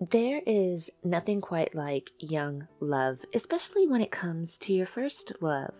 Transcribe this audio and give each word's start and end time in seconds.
There 0.00 0.40
is 0.46 0.88
nothing 1.04 1.42
quite 1.42 1.74
like 1.74 2.08
young 2.18 2.66
love, 2.80 3.18
especially 3.34 3.86
when 3.86 4.00
it 4.00 4.10
comes 4.10 4.56
to 4.58 4.72
your 4.72 4.86
first 4.86 5.34
love. 5.42 5.74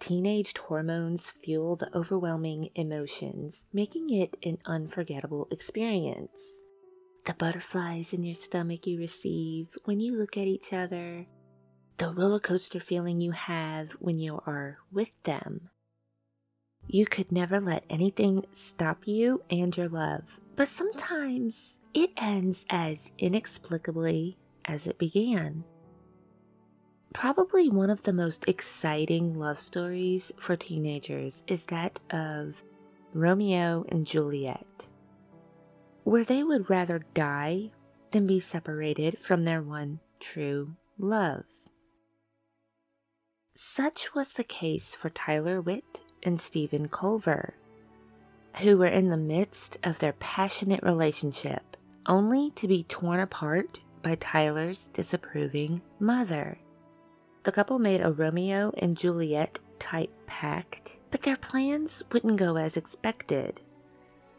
Teenaged 0.00 0.58
hormones 0.58 1.30
fuel 1.30 1.76
the 1.76 1.96
overwhelming 1.96 2.70
emotions, 2.74 3.66
making 3.72 4.10
it 4.10 4.36
an 4.42 4.58
unforgettable 4.66 5.46
experience. 5.52 6.42
The 7.24 7.34
butterflies 7.34 8.12
in 8.12 8.24
your 8.24 8.34
stomach 8.34 8.84
you 8.84 8.98
receive 8.98 9.68
when 9.84 10.00
you 10.00 10.18
look 10.18 10.36
at 10.36 10.48
each 10.48 10.72
other, 10.72 11.26
the 11.98 12.12
roller 12.12 12.40
coaster 12.40 12.80
feeling 12.80 13.20
you 13.20 13.30
have 13.30 13.92
when 14.00 14.18
you 14.18 14.40
are 14.44 14.78
with 14.90 15.12
them. 15.22 15.70
You 16.88 17.06
could 17.06 17.30
never 17.30 17.60
let 17.60 17.84
anything 17.88 18.44
stop 18.50 19.06
you 19.06 19.42
and 19.48 19.74
your 19.76 19.88
love, 19.88 20.40
but 20.56 20.68
sometimes 20.68 21.80
it 21.94 22.10
ends 22.16 22.64
as 22.70 23.12
inexplicably 23.18 24.36
as 24.64 24.86
it 24.86 24.98
began. 24.98 25.64
Probably 27.12 27.68
one 27.70 27.90
of 27.90 28.02
the 28.02 28.12
most 28.12 28.44
exciting 28.48 29.38
love 29.38 29.58
stories 29.58 30.32
for 30.36 30.56
teenagers 30.56 31.44
is 31.46 31.64
that 31.66 32.00
of 32.10 32.62
Romeo 33.12 33.84
and 33.88 34.06
Juliet, 34.06 34.86
where 36.02 36.24
they 36.24 36.42
would 36.42 36.68
rather 36.68 37.04
die 37.14 37.70
than 38.10 38.26
be 38.26 38.40
separated 38.40 39.18
from 39.18 39.44
their 39.44 39.62
one 39.62 40.00
true 40.18 40.74
love. 40.98 41.44
Such 43.54 44.14
was 44.14 44.32
the 44.32 44.44
case 44.44 44.96
for 44.96 45.10
Tylar 45.10 45.64
Witt 45.64 46.00
and 46.24 46.40
Steven 46.40 46.88
Colver, 46.88 47.54
who 48.60 48.78
were 48.78 48.86
in 48.86 49.08
the 49.08 49.16
midst 49.16 49.78
of 49.82 49.98
their 49.98 50.12
passionate 50.14 50.82
relationship, 50.82 51.76
only 52.06 52.50
to 52.52 52.68
be 52.68 52.84
torn 52.84 53.20
apart 53.20 53.80
by 54.02 54.14
Tylar's 54.16 54.88
disapproving 54.92 55.80
mother. 55.98 56.58
The 57.44 57.52
couple 57.52 57.78
made 57.78 58.00
a 58.00 58.12
Romeo 58.12 58.72
and 58.78 58.96
Juliet 58.96 59.58
type 59.78 60.12
pact, 60.26 60.96
but 61.10 61.22
their 61.22 61.36
plans 61.36 62.02
wouldn't 62.12 62.36
go 62.36 62.56
as 62.56 62.76
expected, 62.76 63.60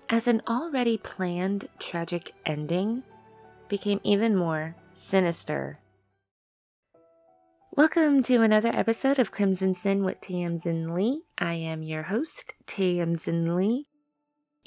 as 0.09 0.27
an 0.27 0.41
already 0.47 0.97
planned 0.97 1.67
tragic 1.79 2.31
ending 2.45 3.03
became 3.67 3.99
even 4.03 4.35
more 4.35 4.75
sinister 4.93 5.79
Welcome 7.77 8.23
to 8.23 8.41
another 8.41 8.69
episode 8.69 9.19
of 9.19 9.33
Crimson 9.33 9.73
Sin 9.73 10.05
with 10.05 10.21
Tamsin 10.21 10.95
Leigh. 10.95 11.23
I 11.37 11.55
am 11.55 11.83
your 11.83 12.03
host, 12.03 12.53
Tamsin 12.65 13.53
Leigh. 13.57 13.87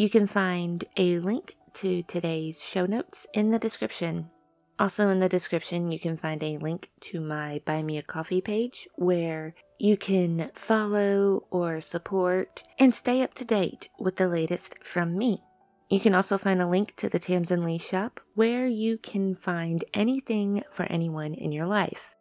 You 0.00 0.08
can 0.08 0.28
find 0.28 0.84
a 0.96 1.18
link 1.18 1.56
to 1.74 2.04
today's 2.04 2.62
show 2.62 2.86
notes 2.86 3.26
in 3.34 3.50
the 3.50 3.58
description. 3.58 4.30
Also, 4.78 5.08
in 5.08 5.18
the 5.18 5.28
description, 5.28 5.90
you 5.90 5.98
can 5.98 6.16
find 6.16 6.40
a 6.40 6.56
link 6.58 6.88
to 7.00 7.20
my 7.20 7.60
Buy 7.64 7.82
Me 7.82 7.98
a 7.98 8.02
Coffee 8.04 8.40
page 8.40 8.88
where 8.94 9.56
you 9.76 9.96
can 9.96 10.52
follow 10.54 11.48
or 11.50 11.80
support 11.80 12.62
and 12.78 12.94
stay 12.94 13.22
up 13.22 13.34
to 13.34 13.44
date 13.44 13.88
with 13.98 14.18
the 14.18 14.28
latest 14.28 14.76
from 14.84 15.18
me. 15.18 15.42
You 15.90 15.98
can 15.98 16.14
also 16.14 16.38
find 16.38 16.62
a 16.62 16.68
link 16.68 16.94
to 16.98 17.08
the 17.08 17.18
Tamsin 17.18 17.64
Leigh 17.64 17.78
shop 17.78 18.20
where 18.36 18.68
you 18.68 18.98
can 18.98 19.34
find 19.34 19.84
anything 19.92 20.62
for 20.70 20.84
anyone 20.84 21.34
in 21.34 21.50
your 21.50 21.66
life. 21.66 22.14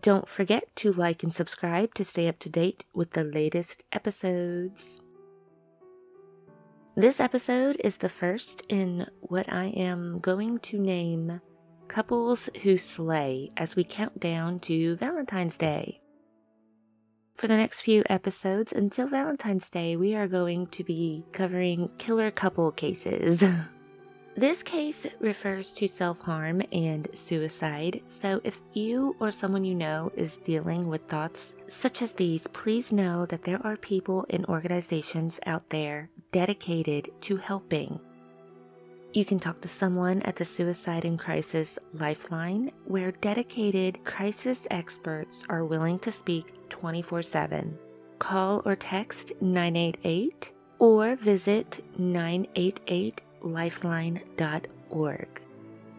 Don't 0.00 0.28
forget 0.28 0.64
to 0.76 0.92
like 0.92 1.22
and 1.22 1.32
subscribe 1.32 1.94
to 1.94 2.04
stay 2.04 2.26
up 2.26 2.40
to 2.40 2.48
date 2.48 2.82
with 2.92 3.12
the 3.12 3.22
latest 3.22 3.84
episodes. 3.92 5.00
This 6.98 7.20
episode 7.20 7.80
is 7.84 7.98
the 7.98 8.08
first 8.08 8.64
in 8.68 9.06
what 9.20 9.52
I 9.52 9.66
am 9.66 10.18
going 10.18 10.58
to 10.58 10.80
name 10.80 11.40
Couples 11.86 12.50
Who 12.64 12.76
Slay 12.76 13.50
as 13.56 13.76
we 13.76 13.84
count 13.84 14.18
down 14.18 14.58
to 14.66 14.96
Valentine's 14.96 15.56
Day. 15.56 16.00
For 17.36 17.46
the 17.46 17.56
next 17.56 17.82
few 17.82 18.02
episodes 18.10 18.72
until 18.72 19.06
Valentine's 19.06 19.70
Day, 19.70 19.94
we 19.94 20.16
are 20.16 20.26
going 20.26 20.66
to 20.72 20.82
be 20.82 21.24
covering 21.32 21.88
killer 21.98 22.32
couple 22.32 22.72
cases. 22.72 23.44
This 24.38 24.62
case 24.62 25.04
refers 25.18 25.72
to 25.72 25.88
self 25.88 26.22
harm 26.22 26.62
and 26.70 27.08
suicide, 27.12 28.02
so 28.06 28.40
if 28.44 28.60
you 28.72 29.16
or 29.18 29.32
someone 29.32 29.64
you 29.64 29.74
know 29.74 30.12
is 30.14 30.36
dealing 30.36 30.86
with 30.86 31.02
thoughts 31.08 31.54
such 31.66 32.02
as 32.02 32.12
these, 32.12 32.46
please 32.52 32.92
know 32.92 33.26
that 33.26 33.42
there 33.42 33.60
are 33.66 33.76
people 33.76 34.24
and 34.30 34.46
organizations 34.46 35.40
out 35.46 35.68
there 35.70 36.08
dedicated 36.30 37.10
to 37.22 37.36
helping. 37.36 37.98
You 39.12 39.24
can 39.24 39.40
talk 39.40 39.60
to 39.62 39.66
someone 39.66 40.22
at 40.22 40.36
the 40.36 40.44
Suicide 40.44 41.04
and 41.04 41.18
Crisis 41.18 41.76
Lifeline, 41.92 42.70
where 42.84 43.10
dedicated 43.10 44.04
crisis 44.04 44.68
experts 44.70 45.42
are 45.48 45.64
willing 45.64 45.98
to 45.98 46.12
speak 46.12 46.46
24 46.68 47.22
7. 47.22 47.76
Call 48.20 48.62
or 48.64 48.76
text 48.76 49.32
988 49.40 50.52
or 50.78 51.16
visit 51.16 51.84
988 51.98 53.20
lifeline.org. 53.42 55.28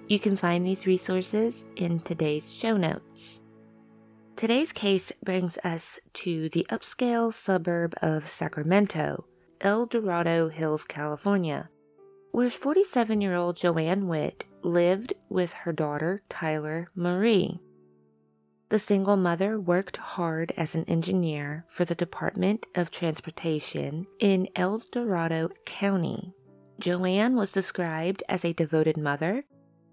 You 0.08 0.20
can 0.20 0.36
find 0.36 0.66
these 0.66 0.88
resources 0.88 1.66
in 1.76 2.00
today's 2.00 2.52
show 2.54 2.76
notes. 2.78 3.42
Today's 4.36 4.72
case 4.72 5.12
brings 5.24 5.58
us 5.64 6.00
to 6.14 6.50
the 6.50 6.66
upscale 6.72 7.34
suburb 7.34 7.94
of 8.02 8.30
Sacramento, 8.30 9.26
El 9.62 9.86
Dorado 9.86 10.48
Hills, 10.50 10.84
California, 10.86 11.70
where 12.32 12.50
47 12.50 13.22
year 13.22 13.36
old 13.36 13.58
Joanne 13.58 14.08
Witt 14.08 14.46
lived 14.64 15.14
with 15.30 15.52
her 15.52 15.74
daughter 15.74 16.24
Tylar 16.30 16.88
Marie. 16.96 17.60
The 18.70 18.80
single 18.80 19.18
mother 19.18 19.60
worked 19.60 19.98
hard 19.98 20.54
as 20.56 20.74
an 20.74 20.86
engineer 20.86 21.66
for 21.70 21.86
the 21.86 21.96
Department 21.96 22.66
of 22.76 22.92
Transportation 22.92 24.06
in 24.20 24.48
El 24.56 24.82
Dorado 24.92 25.50
County. 25.66 26.34
Joanne 26.80 27.36
was 27.36 27.52
described 27.52 28.24
as 28.30 28.46
a 28.46 28.54
devoted 28.54 28.96
mother 28.96 29.44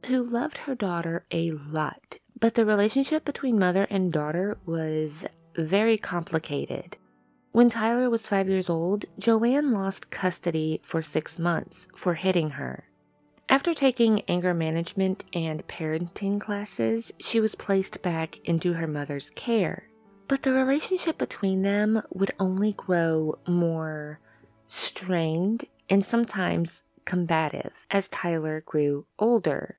who 0.07 0.23
loved 0.23 0.59
her 0.59 0.75
daughter 0.77 1.27
a 1.33 1.51
lot, 1.51 2.19
but 2.39 2.55
the 2.55 2.65
relationship 2.65 3.25
between 3.25 3.59
mother 3.59 3.89
and 3.91 4.13
daughter 4.13 4.57
was 4.65 5.27
very 5.57 5.99
complicated. 5.99 6.97
When 7.51 7.71
Tylar 7.71 8.09
was 8.09 8.27
five 8.27 8.49
years 8.49 8.71
old, 8.71 9.05
Joanne 9.19 9.73
lost 9.73 10.11
custody 10.11 10.81
for 10.85 11.03
six 11.03 11.39
months 11.39 11.89
for 11.97 12.15
hitting 12.15 12.51
her. 12.51 12.85
After 13.49 13.75
taking 13.75 14.23
anger 14.29 14.55
management 14.55 15.25
and 15.33 15.67
parenting 15.67 16.41
classes, 16.41 17.13
she 17.19 17.41
was 17.41 17.55
placed 17.55 18.03
back 18.03 18.39
into 18.45 18.75
her 18.75 18.87
mother's 18.87 19.31
care. 19.31 19.89
But 20.29 20.43
the 20.43 20.53
relationship 20.53 21.19
between 21.19 21.63
them 21.63 22.03
would 22.11 22.33
only 22.39 22.73
grow 22.73 23.39
more 23.49 24.21
strained 24.69 25.65
and 25.89 26.05
sometimes 26.05 26.83
combative 27.05 27.73
as 27.91 28.09
Tylar 28.09 28.65
grew 28.65 29.07
older. 29.19 29.79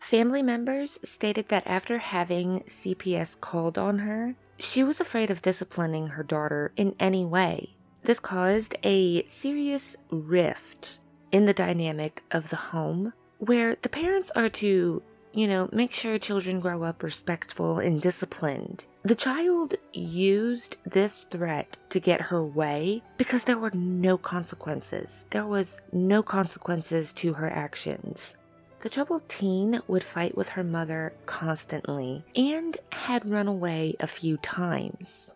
Family 0.00 0.42
members 0.42 0.98
stated 1.04 1.48
that 1.48 1.66
after 1.66 1.98
having 1.98 2.60
CPS 2.60 3.40
called 3.40 3.78
on 3.78 4.00
her, 4.00 4.34
she 4.58 4.82
was 4.82 5.00
afraid 5.00 5.30
of 5.30 5.42
disciplining 5.42 6.08
her 6.08 6.22
daughter 6.22 6.72
in 6.76 6.94
any 6.98 7.24
way. 7.24 7.76
This 8.02 8.18
caused 8.18 8.74
a 8.82 9.24
serious 9.26 9.96
rift 10.10 10.98
in 11.30 11.44
the 11.44 11.54
dynamic 11.54 12.22
of 12.30 12.50
the 12.50 12.56
home, 12.56 13.12
where 13.38 13.76
the 13.80 13.88
parents 13.88 14.30
are 14.34 14.48
to 14.48 15.02
you 15.32 15.46
know, 15.46 15.68
make 15.72 15.92
sure 15.92 16.18
children 16.18 16.60
grow 16.60 16.82
up 16.82 17.02
respectful 17.02 17.78
and 17.78 18.00
disciplined. 18.00 18.86
The 19.04 19.16
child 19.16 19.74
used 19.92 20.76
this 20.84 21.24
threat 21.24 21.76
to 21.90 21.98
get 21.98 22.20
her 22.20 22.40
way 22.40 23.02
because 23.16 23.42
there 23.42 23.58
were 23.58 23.72
no 23.72 24.16
consequences. 24.16 25.24
There 25.30 25.44
was 25.44 25.80
no 25.92 26.22
consequences 26.22 27.12
to 27.14 27.32
her 27.32 27.50
actions. 27.50 28.36
The 28.80 28.88
troubled 28.88 29.28
teen 29.28 29.80
would 29.88 30.04
fight 30.04 30.36
with 30.36 30.50
her 30.50 30.62
mother 30.62 31.12
constantly 31.26 32.24
and 32.36 32.76
had 32.92 33.28
run 33.28 33.48
away 33.48 33.96
a 33.98 34.06
few 34.06 34.36
times. 34.36 35.34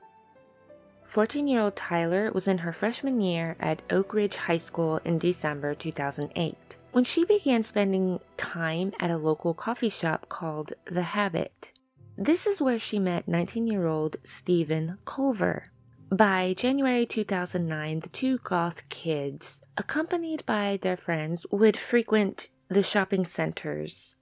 14 1.02 1.48
year 1.48 1.60
old 1.60 1.74
Tylar 1.74 2.32
was 2.32 2.46
in 2.46 2.58
her 2.58 2.72
freshman 2.72 3.20
year 3.20 3.56
at 3.58 3.82
Oak 3.90 4.14
Ridge 4.14 4.36
High 4.36 4.58
School 4.58 5.00
in 5.04 5.18
December 5.18 5.74
2008 5.74 6.76
when 6.92 7.02
she 7.02 7.24
began 7.24 7.64
spending 7.64 8.20
time 8.36 8.92
at 9.00 9.10
a 9.10 9.16
local 9.16 9.54
coffee 9.54 9.88
shop 9.88 10.28
called 10.28 10.72
The 10.84 11.02
Habit. 11.02 11.72
This 12.18 12.46
is 12.46 12.62
where 12.62 12.78
she 12.78 12.98
met 12.98 13.28
19 13.28 13.66
year 13.66 13.86
old 13.86 14.16
Steven 14.24 14.96
Colver. 15.04 15.66
By 16.10 16.54
January 16.56 17.04
2009, 17.04 18.00
the 18.00 18.08
two 18.08 18.38
goth 18.38 18.88
kids, 18.88 19.60
accompanied 19.76 20.46
by 20.46 20.78
their 20.80 20.96
friends, 20.96 21.44
would 21.50 21.76
frequent 21.76 22.48
the 22.68 22.82
shopping 22.82 23.26
centers 23.26 24.16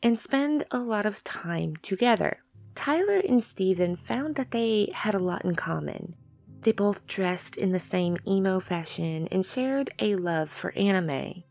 and 0.00 0.16
spend 0.16 0.64
a 0.70 0.78
lot 0.78 1.06
of 1.06 1.24
time 1.24 1.74
together. 1.82 2.38
Tylar 2.76 3.28
and 3.28 3.42
Steven 3.42 3.96
found 3.96 4.36
that 4.36 4.52
they 4.52 4.88
had 4.94 5.14
a 5.14 5.18
lot 5.18 5.44
in 5.44 5.56
common. 5.56 6.14
They 6.60 6.72
both 6.72 7.04
dressed 7.08 7.56
in 7.56 7.72
the 7.72 7.80
same 7.80 8.16
emo 8.28 8.60
fashion 8.60 9.26
and 9.32 9.44
shared 9.44 9.90
a 9.98 10.14
love 10.14 10.50
for 10.50 10.72
anime. 10.76 11.42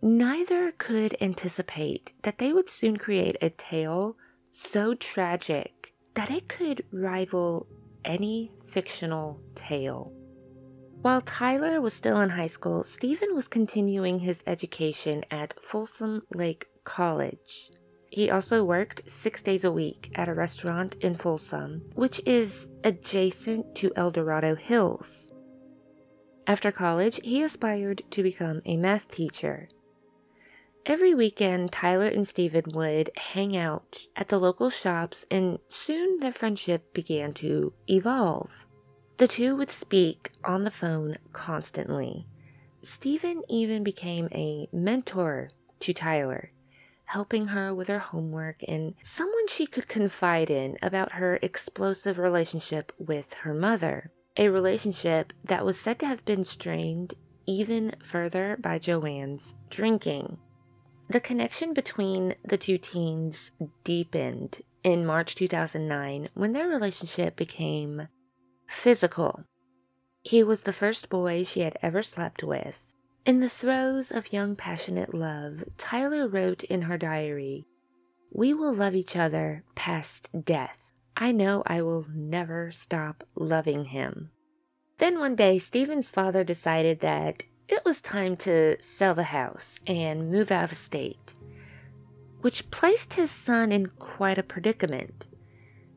neither 0.00 0.72
could 0.72 1.16
anticipate 1.20 2.14
that 2.22 2.38
they 2.38 2.52
would 2.52 2.68
soon 2.68 2.96
create 2.96 3.36
a 3.42 3.50
tale 3.50 4.16
so 4.52 4.94
tragic 4.94 5.94
that 6.14 6.30
it 6.30 6.48
could 6.48 6.84
rival 6.92 7.66
any 8.04 8.50
fictional 8.66 9.40
tale. 9.54 10.12
While 11.02 11.20
Tylar 11.22 11.80
was 11.80 11.94
still 11.94 12.20
in 12.20 12.30
high 12.30 12.48
school, 12.48 12.82
Steven 12.82 13.34
was 13.34 13.46
continuing 13.46 14.18
his 14.18 14.42
education 14.46 15.24
at 15.30 15.54
Folsom 15.62 16.22
Lake 16.34 16.66
College. 16.82 17.70
He 18.10 18.30
also 18.30 18.64
worked 18.64 19.08
six 19.08 19.42
days 19.42 19.64
a 19.64 19.70
week 19.70 20.10
at 20.16 20.28
a 20.28 20.34
restaurant 20.34 20.96
in 20.96 21.14
Folsom, 21.14 21.82
which 21.94 22.20
is 22.26 22.70
adjacent 22.82 23.74
to 23.76 23.92
El 23.94 24.10
Dorado 24.10 24.54
Hills. 24.56 25.30
After 26.46 26.72
college, 26.72 27.20
he 27.22 27.42
aspired 27.42 28.02
to 28.10 28.22
become 28.22 28.62
a 28.64 28.76
math 28.76 29.08
teacher. 29.08 29.68
Every 30.88 31.14
weekend, 31.14 31.70
Tylar 31.70 32.08
and 32.08 32.26
Steven 32.26 32.64
would 32.72 33.10
hang 33.14 33.54
out 33.54 34.06
at 34.16 34.28
the 34.28 34.40
local 34.40 34.70
shops, 34.70 35.26
and 35.30 35.58
soon 35.68 36.18
their 36.18 36.32
friendship 36.32 36.94
began 36.94 37.34
to 37.34 37.74
evolve. 37.88 38.66
The 39.18 39.28
two 39.28 39.54
would 39.54 39.70
speak 39.70 40.32
on 40.44 40.64
the 40.64 40.70
phone 40.70 41.18
constantly. 41.34 42.26
Steven 42.80 43.42
even 43.50 43.84
became 43.84 44.30
a 44.32 44.66
mentor 44.72 45.50
to 45.80 45.92
Tylar 45.92 46.52
helping 47.04 47.48
her 47.48 47.74
with 47.74 47.88
her 47.88 47.98
homework, 47.98 48.62
and 48.66 48.94
someone 49.02 49.48
she 49.48 49.66
could 49.66 49.88
confide 49.88 50.50
in 50.50 50.78
about 50.82 51.12
her 51.12 51.38
explosive 51.42 52.18
relationship 52.18 52.92
with 52.98 53.32
her 53.34 53.52
mother. 53.54 54.10
A 54.36 54.48
relationship 54.48 55.32
that 55.44 55.64
was 55.64 55.78
said 55.78 55.98
to 55.98 56.06
have 56.06 56.24
been 56.24 56.44
strained 56.44 57.14
even 57.46 57.94
further 58.02 58.56
by 58.60 58.78
Joanne's 58.78 59.54
drinking. 59.70 60.38
The 61.10 61.20
connection 61.20 61.72
between 61.72 62.34
the 62.44 62.58
two 62.58 62.76
teens 62.76 63.52
deepened 63.82 64.60
in 64.84 65.06
March 65.06 65.34
2009 65.34 66.28
when 66.34 66.52
their 66.52 66.68
relationship 66.68 67.34
became 67.34 68.08
physical. 68.66 69.44
He 70.22 70.42
was 70.42 70.64
the 70.64 70.72
first 70.72 71.08
boy 71.08 71.44
she 71.44 71.60
had 71.60 71.78
ever 71.80 72.02
slept 72.02 72.44
with, 72.44 72.94
in 73.28 73.40
the 73.40 73.48
throes 73.48 74.10
of 74.10 74.32
young 74.32 74.56
passionate 74.56 75.12
love, 75.12 75.64
Tylar 75.76 76.32
wrote 76.32 76.64
in 76.64 76.82
her 76.82 76.96
diary, 76.96 77.66
We 78.30 78.54
will 78.54 78.72
love 78.72 78.94
each 78.94 79.16
other 79.16 79.64
past 79.74 80.30
death. 80.44 80.80
I 81.14 81.32
know 81.32 81.62
I 81.66 81.82
will 81.82 82.06
never 82.10 82.70
stop 82.70 83.24
loving 83.34 83.86
him. 83.86 84.30
Then 84.96 85.18
one 85.18 85.36
day, 85.36 85.58
Steven's 85.58 86.08
father 86.08 86.42
decided 86.42 87.00
that 87.00 87.44
it 87.68 87.84
was 87.84 88.00
time 88.00 88.36
to 88.36 88.76
sell 88.80 89.14
the 89.14 89.24
house 89.24 89.78
and 89.86 90.30
move 90.30 90.50
out 90.50 90.72
of 90.72 90.76
state, 90.76 91.34
which 92.40 92.70
placed 92.70 93.14
his 93.14 93.30
son 93.30 93.70
in 93.70 93.86
quite 93.98 94.38
a 94.38 94.42
predicament, 94.42 95.26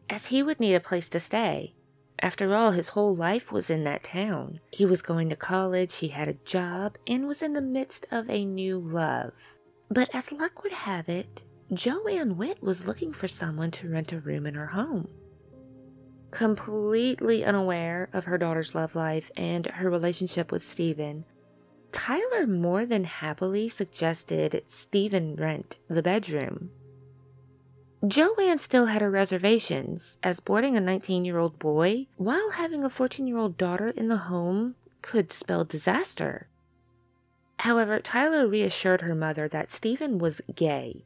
as 0.09 0.27
he 0.27 0.43
would 0.43 0.59
need 0.59 0.75
a 0.75 0.79
place 0.79 1.07
to 1.09 1.19
stay. 1.19 1.73
After 2.19 2.53
all, 2.53 2.71
his 2.71 2.89
whole 2.89 3.15
life 3.15 3.51
was 3.51 3.69
in 3.69 3.83
that 3.85 4.03
town. 4.03 4.59
He 4.71 4.85
was 4.85 5.01
going 5.01 5.29
to 5.29 5.35
college, 5.35 5.95
he 5.95 6.09
had 6.09 6.27
a 6.27 6.33
job, 6.45 6.97
and 7.07 7.27
was 7.27 7.41
in 7.41 7.53
the 7.53 7.61
midst 7.61 8.05
of 8.11 8.29
a 8.29 8.45
new 8.45 8.77
love. 8.77 9.33
But 9.89 10.13
as 10.13 10.31
luck 10.31 10.63
would 10.63 10.71
have 10.73 11.09
it, 11.09 11.43
Joanne 11.73 12.37
Witt 12.37 12.61
was 12.61 12.85
looking 12.85 13.13
for 13.13 13.27
someone 13.27 13.71
to 13.71 13.89
rent 13.89 14.11
a 14.11 14.19
room 14.19 14.45
in 14.45 14.53
her 14.53 14.67
home. 14.67 15.07
Completely 16.29 17.43
unaware 17.43 18.09
of 18.13 18.25
her 18.25 18.37
daughter's 18.37 18.75
love 18.75 18.93
life 18.93 19.31
and 19.35 19.65
her 19.65 19.89
relationship 19.89 20.51
with 20.51 20.63
Steven, 20.63 21.25
Tylar 21.91 22.47
more 22.47 22.85
than 22.85 23.03
happily 23.03 23.69
suggested 23.69 24.63
Steven 24.67 25.35
rent 25.35 25.77
the 25.87 26.01
bedroom. 26.01 26.71
Joanne 28.07 28.57
still 28.57 28.87
had 28.87 29.01
her 29.01 29.11
reservations, 29.11 30.17
as 30.23 30.39
boarding 30.39 30.75
a 30.75 30.81
19 30.81 31.23
year 31.23 31.37
old 31.37 31.59
boy 31.59 32.07
while 32.17 32.51
having 32.51 32.83
a 32.83 32.89
14 32.89 33.27
year 33.27 33.37
old 33.37 33.57
daughter 33.57 33.89
in 33.89 34.07
the 34.07 34.17
home 34.17 34.75
could 35.01 35.31
spell 35.31 35.65
disaster. 35.65 36.47
However, 37.59 37.99
Tylar 37.99 38.49
reassured 38.49 39.01
her 39.01 39.13
mother 39.13 39.47
that 39.49 39.69
Steven 39.69 40.17
was 40.17 40.41
gay. 40.55 41.05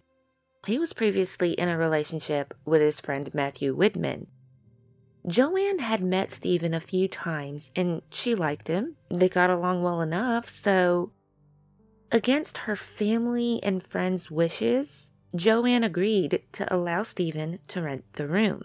He 0.65 0.79
was 0.79 0.93
previously 0.93 1.51
in 1.51 1.67
a 1.67 1.77
relationship 1.77 2.53
with 2.63 2.79
his 2.79 3.01
friend 3.01 3.33
Matthew 3.33 3.75
Widman. 3.75 4.27
Joanne 5.27 5.79
had 5.79 6.01
met 6.01 6.29
Steven 6.29 6.73
a 6.73 6.79
few 6.79 7.07
times 7.07 7.71
and 7.75 8.01
she 8.11 8.35
liked 8.35 8.67
him. 8.67 8.95
They 9.09 9.27
got 9.27 9.49
along 9.49 9.81
well 9.81 10.01
enough, 10.01 10.49
so 10.49 11.11
against 12.11 12.59
her 12.59 12.75
family 12.75 13.59
and 13.63 13.83
friends' 13.83 14.29
wishes, 14.29 15.11
Joanne 15.35 15.83
agreed 15.83 16.43
to 16.53 16.73
allow 16.73 17.03
Steven 17.03 17.59
to 17.69 17.81
rent 17.81 18.13
the 18.13 18.27
room. 18.27 18.63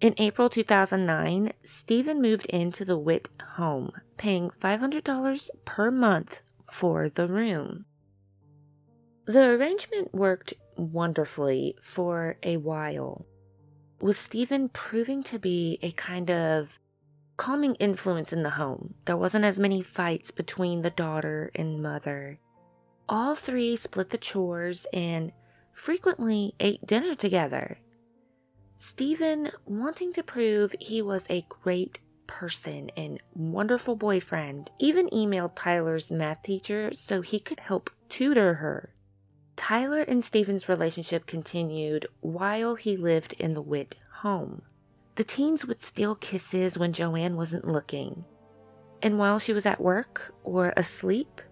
In 0.00 0.14
April 0.18 0.48
2009, 0.48 1.52
Steven 1.64 2.22
moved 2.22 2.46
into 2.46 2.84
the 2.84 2.98
Witt 2.98 3.28
home, 3.42 3.90
paying 4.16 4.50
$500 4.50 5.50
per 5.64 5.90
month 5.90 6.40
for 6.70 7.08
the 7.08 7.26
room. 7.26 7.84
The 9.26 9.50
arrangement 9.50 10.14
worked 10.14 10.54
wonderfully 10.76 11.76
for 11.82 12.36
a 12.44 12.58
while, 12.58 13.26
with 14.00 14.18
Steven 14.18 14.68
proving 14.68 15.22
to 15.24 15.38
be 15.38 15.78
a 15.82 15.90
kind 15.92 16.30
of 16.30 16.78
calming 17.36 17.74
influence 17.76 18.32
in 18.32 18.42
the 18.42 18.50
home. 18.50 18.94
There 19.04 19.16
wasn't 19.16 19.44
as 19.44 19.58
many 19.58 19.82
fights 19.82 20.30
between 20.30 20.82
the 20.82 20.90
daughter 20.90 21.50
and 21.54 21.82
mother, 21.82 22.38
all 23.08 23.34
three 23.34 23.76
split 23.76 24.10
the 24.10 24.18
chores 24.18 24.86
and 24.92 25.32
frequently 25.72 26.54
ate 26.60 26.84
dinner 26.86 27.14
together. 27.14 27.78
Steven, 28.78 29.50
wanting 29.64 30.12
to 30.12 30.22
prove 30.22 30.74
he 30.80 31.02
was 31.02 31.24
a 31.28 31.44
great 31.48 32.00
person 32.26 32.90
and 32.96 33.20
wonderful 33.34 33.96
boyfriend, 33.96 34.70
even 34.78 35.08
emailed 35.08 35.56
Tylar's 35.56 36.10
math 36.10 36.42
teacher 36.42 36.92
so 36.92 37.20
he 37.20 37.40
could 37.40 37.58
help 37.58 37.90
tutor 38.08 38.54
her. 38.54 38.94
Tylar 39.58 40.02
and 40.06 40.24
Steven's 40.24 40.68
relationship 40.68 41.26
continued 41.26 42.06
while 42.20 42.76
he 42.76 42.96
lived 42.96 43.34
in 43.34 43.54
the 43.54 43.60
Witt 43.60 43.96
home. 44.22 44.62
The 45.16 45.24
teens 45.24 45.66
would 45.66 45.82
steal 45.82 46.14
kisses 46.14 46.78
when 46.78 46.92
Joanne 46.92 47.36
wasn't 47.36 47.66
looking. 47.66 48.24
And 49.02 49.18
while 49.18 49.40
she 49.40 49.52
was 49.52 49.66
at 49.66 49.80
work 49.80 50.32
or 50.44 50.72
asleep, 50.76 51.42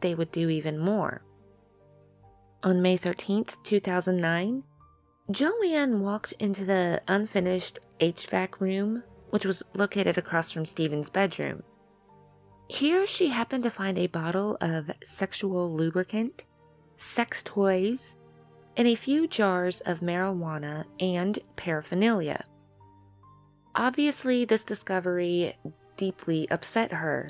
they 0.00 0.14
would 0.14 0.32
do 0.32 0.48
even 0.48 0.78
more. 0.78 1.22
On 2.64 2.80
May 2.80 2.96
13th, 2.96 3.62
2009, 3.62 4.64
Joanne 5.30 6.00
walked 6.00 6.32
into 6.38 6.64
the 6.64 7.02
unfinished 7.06 7.78
HVAC 8.00 8.60
room, 8.60 9.02
which 9.28 9.44
was 9.44 9.62
located 9.74 10.16
across 10.16 10.50
from 10.50 10.64
Steven's 10.64 11.10
bedroom. 11.10 11.62
Here 12.68 13.04
she 13.04 13.28
happened 13.28 13.64
to 13.64 13.70
find 13.70 13.98
a 13.98 14.06
bottle 14.06 14.56
of 14.62 14.90
sexual 15.04 15.74
lubricant, 15.74 16.44
sex 16.96 17.42
toys, 17.44 18.16
and 18.76 18.88
a 18.88 18.94
few 18.94 19.26
jars 19.26 19.80
of 19.82 20.00
marijuana 20.00 20.84
and 20.98 21.38
paraphernalia. 21.56 22.44
Obviously, 23.74 24.44
this 24.44 24.64
discovery 24.64 25.56
deeply 25.96 26.48
upset 26.50 26.92
her. 26.92 27.28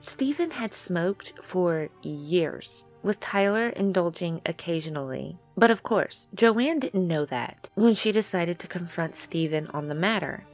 Steven 0.00 0.50
had 0.50 0.72
smoked 0.72 1.32
for 1.42 1.88
years, 2.02 2.84
with 3.02 3.18
Tylar 3.20 3.72
indulging 3.72 4.40
occasionally. 4.46 5.36
But 5.56 5.70
of 5.70 5.82
course, 5.82 6.28
Joanne 6.34 6.78
didn't 6.78 7.08
know 7.08 7.24
that 7.26 7.68
when 7.74 7.94
she 7.94 8.12
decided 8.12 8.58
to 8.60 8.68
confront 8.68 9.16
Steven 9.16 9.66
on 9.74 9.88
the 9.88 9.94
matter. 9.94 10.46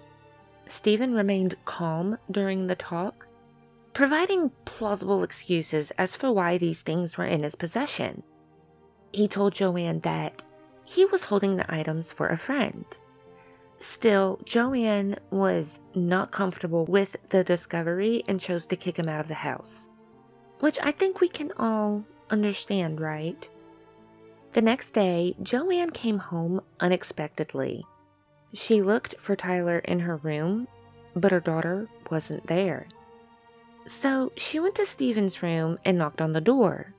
Steven 0.67 1.13
remained 1.13 1.57
calm 1.67 2.17
during 2.31 2.67
the 2.67 2.77
talk, 2.77 3.24
providing 3.95 4.51
plausible 4.65 5.23
excuses 5.23 5.93
as 5.93 6.17
for 6.17 6.33
why 6.33 6.59
these 6.59 6.83
things 6.83 7.17
were 7.17 7.25
in 7.25 7.45
his 7.45 7.55
possession. 7.55 8.23
He 9.13 9.29
told 9.29 9.55
Joanne 9.55 10.01
that 10.01 10.43
he 10.85 11.05
was 11.07 11.25
holding 11.25 11.57
the 11.57 11.73
items 11.73 12.13
for 12.13 12.29
a 12.29 12.37
friend. 12.37 12.85
Still, 13.79 14.41
Joanne 14.45 15.17
was 15.31 15.81
not 15.95 16.33
comfortable 16.33 16.85
with 16.87 17.17
the 17.29 17.45
discovery 17.45 18.25
and 18.27 18.41
chose 18.41 18.67
to 18.67 18.77
kick 18.77 18.99
him 18.99 19.09
out 19.09 19.21
of 19.21 19.29
the 19.29 19.35
house. 19.35 19.89
Which 20.61 20.79
I 20.83 20.91
think 20.91 21.21
we 21.21 21.29
can 21.29 21.53
all 21.59 22.05
understand, 22.31 23.01
right? 23.01 23.49
The 24.55 24.63
next 24.63 24.93
day, 24.93 25.37
Joanne 25.43 25.91
came 25.91 26.19
home 26.19 26.61
unexpectedly. 26.81 27.85
She 28.53 28.83
looked 28.83 29.17
for 29.19 29.37
Tylar 29.37 29.85
in 29.85 30.01
her 30.01 30.17
room, 30.17 30.67
but 31.15 31.33
her 31.33 31.41
daughter 31.41 31.89
wasn't 32.11 32.47
there. 32.47 32.89
So 33.87 34.33
she 34.37 34.59
went 34.59 34.75
to 34.77 34.87
Steven's 34.87 35.43
room 35.43 35.79
and 35.85 35.99
knocked 35.99 36.23
on 36.23 36.33
the 36.33 36.41
door. 36.41 36.95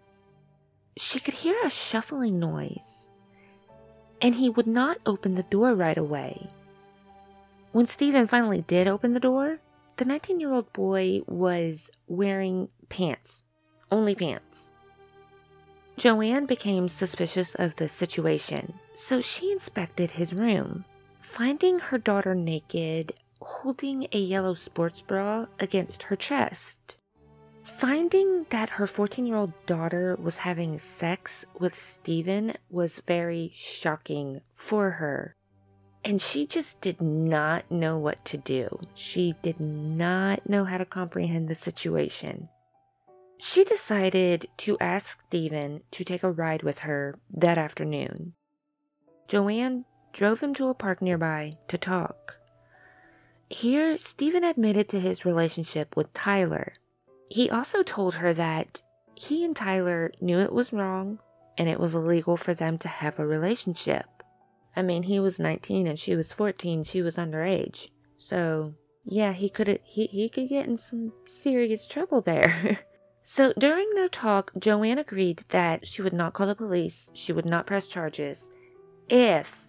She 0.97 1.19
could 1.19 1.33
hear 1.33 1.55
a 1.63 1.69
shuffling 1.69 2.39
noise, 2.39 3.07
and 4.21 4.35
he 4.35 4.49
would 4.49 4.67
not 4.67 4.99
open 5.05 5.35
the 5.35 5.43
door 5.43 5.73
right 5.73 5.97
away. 5.97 6.47
When 7.71 7.87
Steven 7.87 8.27
finally 8.27 8.61
did 8.61 8.87
open 8.87 9.13
the 9.13 9.19
door, 9.19 9.59
the 9.97 10.05
19 10.05 10.39
year 10.39 10.53
old 10.53 10.71
boy 10.73 11.21
was 11.27 11.89
wearing 12.07 12.69
pants, 12.89 13.43
only 13.91 14.15
pants. 14.15 14.71
Joanne 15.97 16.45
became 16.45 16.89
suspicious 16.89 17.55
of 17.55 17.75
the 17.77 17.87
situation, 17.87 18.73
so 18.93 19.21
she 19.21 19.51
inspected 19.51 20.11
his 20.11 20.33
room, 20.33 20.85
finding 21.19 21.79
her 21.79 21.97
daughter 21.97 22.35
naked, 22.35 23.13
holding 23.45 24.07
a 24.11 24.17
yellow 24.19 24.55
sports 24.55 25.01
bra 25.01 25.45
against 25.59 26.01
her 26.03 26.15
chest. 26.15 26.97
Finding 27.63 28.45
that 28.49 28.71
her 28.71 28.87
14 28.87 29.25
year 29.25 29.37
old 29.37 29.53
daughter 29.67 30.17
was 30.19 30.39
having 30.39 30.79
sex 30.79 31.45
with 31.59 31.75
Steven 31.75 32.55
was 32.69 33.01
very 33.07 33.51
shocking 33.53 34.41
for 34.55 34.91
her. 34.91 35.35
And 36.03 36.21
she 36.21 36.47
just 36.47 36.81
did 36.81 37.01
not 37.01 37.69
know 37.69 37.97
what 37.97 38.23
to 38.25 38.37
do. 38.37 38.79
She 38.95 39.35
did 39.41 39.59
not 39.59 40.47
know 40.49 40.63
how 40.63 40.77
to 40.77 40.85
comprehend 40.85 41.47
the 41.47 41.55
situation. 41.55 42.49
She 43.37 43.63
decided 43.63 44.47
to 44.57 44.77
ask 44.79 45.23
Steven 45.27 45.81
to 45.91 46.03
take 46.03 46.23
a 46.23 46.31
ride 46.31 46.63
with 46.63 46.79
her 46.79 47.19
that 47.35 47.57
afternoon. 47.57 48.33
Joanne 49.27 49.85
drove 50.13 50.39
him 50.39 50.53
to 50.55 50.69
a 50.69 50.73
park 50.73 51.01
nearby 51.01 51.57
to 51.67 51.77
talk. 51.77 52.37
Here, 53.49 53.97
Steven 53.97 54.43
admitted 54.43 54.89
to 54.89 54.99
his 54.99 55.25
relationship 55.25 55.95
with 55.95 56.13
Tylar. 56.13 56.73
He 57.29 57.49
also 57.49 57.83
told 57.83 58.15
her 58.15 58.33
that 58.33 58.81
he 59.15 59.45
and 59.45 59.55
Tylar 59.55 60.11
knew 60.21 60.39
it 60.39 60.51
was 60.51 60.73
wrong 60.73 61.19
and 61.57 61.69
it 61.69 61.79
was 61.79 61.95
illegal 61.95 62.37
for 62.37 62.53
them 62.53 62.77
to 62.79 62.87
have 62.87 63.19
a 63.19 63.25
relationship. 63.25 64.05
I 64.75 64.81
mean, 64.81 65.03
he 65.03 65.19
was 65.19 65.39
19 65.39 65.87
and 65.87 65.97
she 65.97 66.15
was 66.15 66.33
14, 66.33 66.83
she 66.83 67.01
was 67.01 67.17
underage. 67.17 67.89
So, 68.17 68.73
yeah, 69.03 69.33
he 69.33 69.49
could 69.49 69.79
he 69.83 70.07
he 70.07 70.27
could 70.29 70.49
get 70.49 70.67
in 70.67 70.77
some 70.77 71.13
serious 71.25 71.87
trouble 71.87 72.21
there. 72.21 72.79
so, 73.23 73.53
during 73.57 73.87
their 73.93 74.09
talk, 74.09 74.51
Joanne 74.57 74.97
agreed 74.97 75.43
that 75.49 75.87
she 75.87 76.01
would 76.01 76.13
not 76.13 76.33
call 76.33 76.47
the 76.47 76.55
police, 76.55 77.09
she 77.13 77.31
would 77.31 77.45
not 77.45 77.67
press 77.67 77.87
charges 77.87 78.49
if 79.07 79.64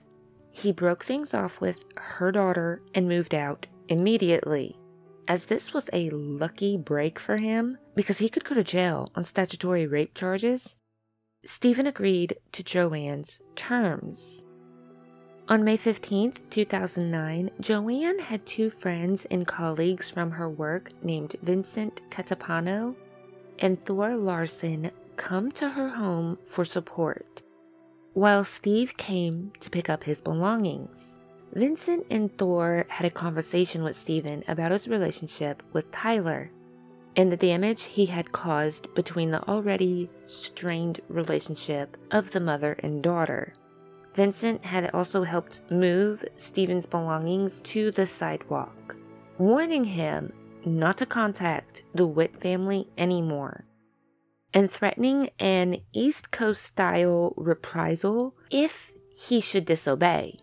he 0.56 0.72
broke 0.72 1.04
things 1.04 1.34
off 1.34 1.60
with 1.60 1.84
her 1.96 2.32
daughter 2.32 2.80
and 2.94 3.06
moved 3.06 3.34
out 3.34 3.66
immediately. 3.88 4.74
As 5.28 5.44
this 5.44 5.74
was 5.74 5.90
a 5.92 6.08
lucky 6.10 6.78
break 6.78 7.18
for 7.18 7.36
him 7.36 7.76
because 7.94 8.18
he 8.18 8.30
could 8.30 8.44
go 8.44 8.54
to 8.54 8.64
jail 8.64 9.08
on 9.14 9.26
statutory 9.26 9.86
rape 9.86 10.14
charges, 10.14 10.76
Steven 11.44 11.86
agreed 11.86 12.38
to 12.52 12.62
Joanne's 12.62 13.38
terms. 13.54 14.44
On 15.48 15.62
May 15.62 15.76
15, 15.76 16.32
2009, 16.48 17.50
Joanne 17.60 18.18
had 18.18 18.46
two 18.46 18.70
friends 18.70 19.26
and 19.26 19.46
colleagues 19.46 20.10
from 20.10 20.30
her 20.30 20.48
work 20.48 20.90
named 21.04 21.36
Vincent 21.42 22.00
Catapano 22.10 22.96
and 23.58 23.80
Thor 23.84 24.16
Larson 24.16 24.90
come 25.16 25.52
to 25.52 25.68
her 25.68 25.90
home 25.90 26.38
for 26.48 26.64
support 26.64 27.42
while 28.16 28.42
Steve 28.42 28.96
came 28.96 29.52
to 29.60 29.68
pick 29.68 29.90
up 29.90 30.02
his 30.02 30.22
belongings. 30.22 31.18
Vincent 31.52 32.06
and 32.08 32.34
Thor 32.38 32.86
had 32.88 33.04
a 33.04 33.10
conversation 33.10 33.82
with 33.82 33.94
Steven 33.94 34.42
about 34.48 34.72
his 34.72 34.88
relationship 34.88 35.62
with 35.74 35.90
Tylar 35.90 36.48
and 37.14 37.30
the 37.30 37.36
damage 37.36 37.82
he 37.82 38.06
had 38.06 38.32
caused 38.32 38.92
between 38.94 39.30
the 39.30 39.46
already 39.46 40.08
strained 40.24 40.98
relationship 41.10 41.94
of 42.10 42.30
the 42.30 42.40
mother 42.40 42.78
and 42.82 43.02
daughter. 43.02 43.52
Vincent 44.14 44.64
had 44.64 44.90
also 44.94 45.22
helped 45.22 45.60
move 45.70 46.24
Steven's 46.38 46.86
belongings 46.86 47.60
to 47.62 47.90
the 47.90 48.06
sidewalk, 48.06 48.96
warning 49.36 49.84
him 49.84 50.32
not 50.64 50.96
to 50.96 51.04
contact 51.04 51.82
the 51.94 52.06
Witt 52.06 52.40
family 52.40 52.88
anymore 52.96 53.65
and 54.52 54.70
threatening 54.70 55.30
an 55.38 55.78
East 55.92 56.30
Coast 56.30 56.62
style 56.62 57.34
reprisal 57.36 58.34
if 58.50 58.92
he 59.16 59.40
should 59.40 59.64
disobey. 59.64 60.38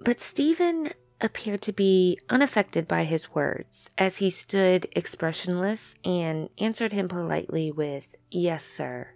But 0.00 0.20
Steven 0.20 0.90
appeared 1.20 1.62
to 1.62 1.72
be 1.72 2.18
unaffected 2.28 2.88
by 2.88 3.04
his 3.04 3.34
words 3.34 3.90
as 3.98 4.16
he 4.16 4.30
stood 4.30 4.88
expressionless 4.92 5.94
and 6.04 6.48
answered 6.58 6.92
him 6.92 7.08
politely 7.08 7.70
with, 7.70 8.16
Yes, 8.30 8.64
sir. 8.64 9.08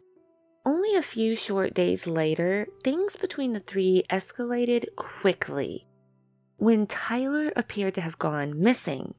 Only 0.66 0.94
a 0.94 1.02
few 1.02 1.36
short 1.36 1.74
days 1.74 2.06
later, 2.06 2.66
things 2.82 3.16
between 3.16 3.52
the 3.52 3.60
three 3.60 4.04
escalated 4.10 4.86
quickly 4.96 5.86
when 6.56 6.86
Tylar 6.86 7.52
appeared 7.56 7.94
to 7.94 8.00
have 8.00 8.18
gone 8.18 8.60
missing 8.62 9.14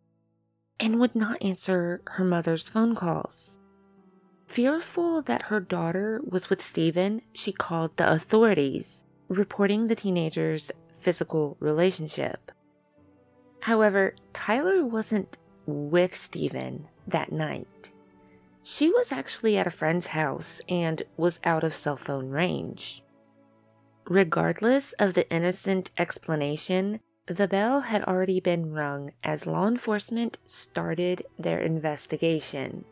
and 0.80 1.00
would 1.00 1.16
not 1.16 1.42
answer 1.44 2.02
her 2.08 2.24
mother's 2.24 2.68
phone 2.68 2.96
calls. 2.96 3.60
Fearful 4.56 5.22
that 5.24 5.42
her 5.42 5.60
daughter 5.60 6.22
was 6.26 6.50
with 6.50 6.62
Steven, 6.62 7.22
she 7.34 7.52
called 7.52 7.98
the 7.98 8.10
authorities, 8.10 9.04
reporting 9.28 9.88
the 9.88 9.96
teenager's 9.96 10.72
physical 10.98 11.58
relationship. 11.60 12.54
However, 13.60 14.16
Tylar 14.34 14.82
wasn't 14.90 15.38
with 15.66 16.16
Steven 16.16 16.88
that 17.06 17.34
night. 17.34 17.92
She 18.64 18.90
was 18.90 19.12
actually 19.12 19.58
at 19.58 19.68
a 19.68 19.72
friend's 19.72 20.08
house 20.08 20.62
and 20.70 21.04
was 21.18 21.42
out 21.44 21.66
of 21.66 21.74
cell 21.74 21.98
phone 21.98 22.30
range. 22.30 23.04
Regardless 24.08 24.94
of 24.94 25.16
the 25.16 25.30
innocent 25.30 25.92
explanation, 25.98 27.02
the 27.26 27.50
bell 27.50 27.82
had 27.82 28.06
already 28.06 28.40
been 28.40 28.72
rung 28.72 29.12
as 29.22 29.46
law 29.46 29.68
enforcement 29.68 30.38
started 30.46 31.26
their 31.38 31.60
investigation. 31.60 32.86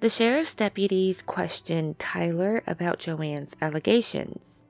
The 0.00 0.08
sheriff's 0.08 0.54
deputies 0.54 1.20
questioned 1.20 1.98
Tylar 1.98 2.62
about 2.66 3.00
Joanne's 3.00 3.54
allegations. 3.60 4.64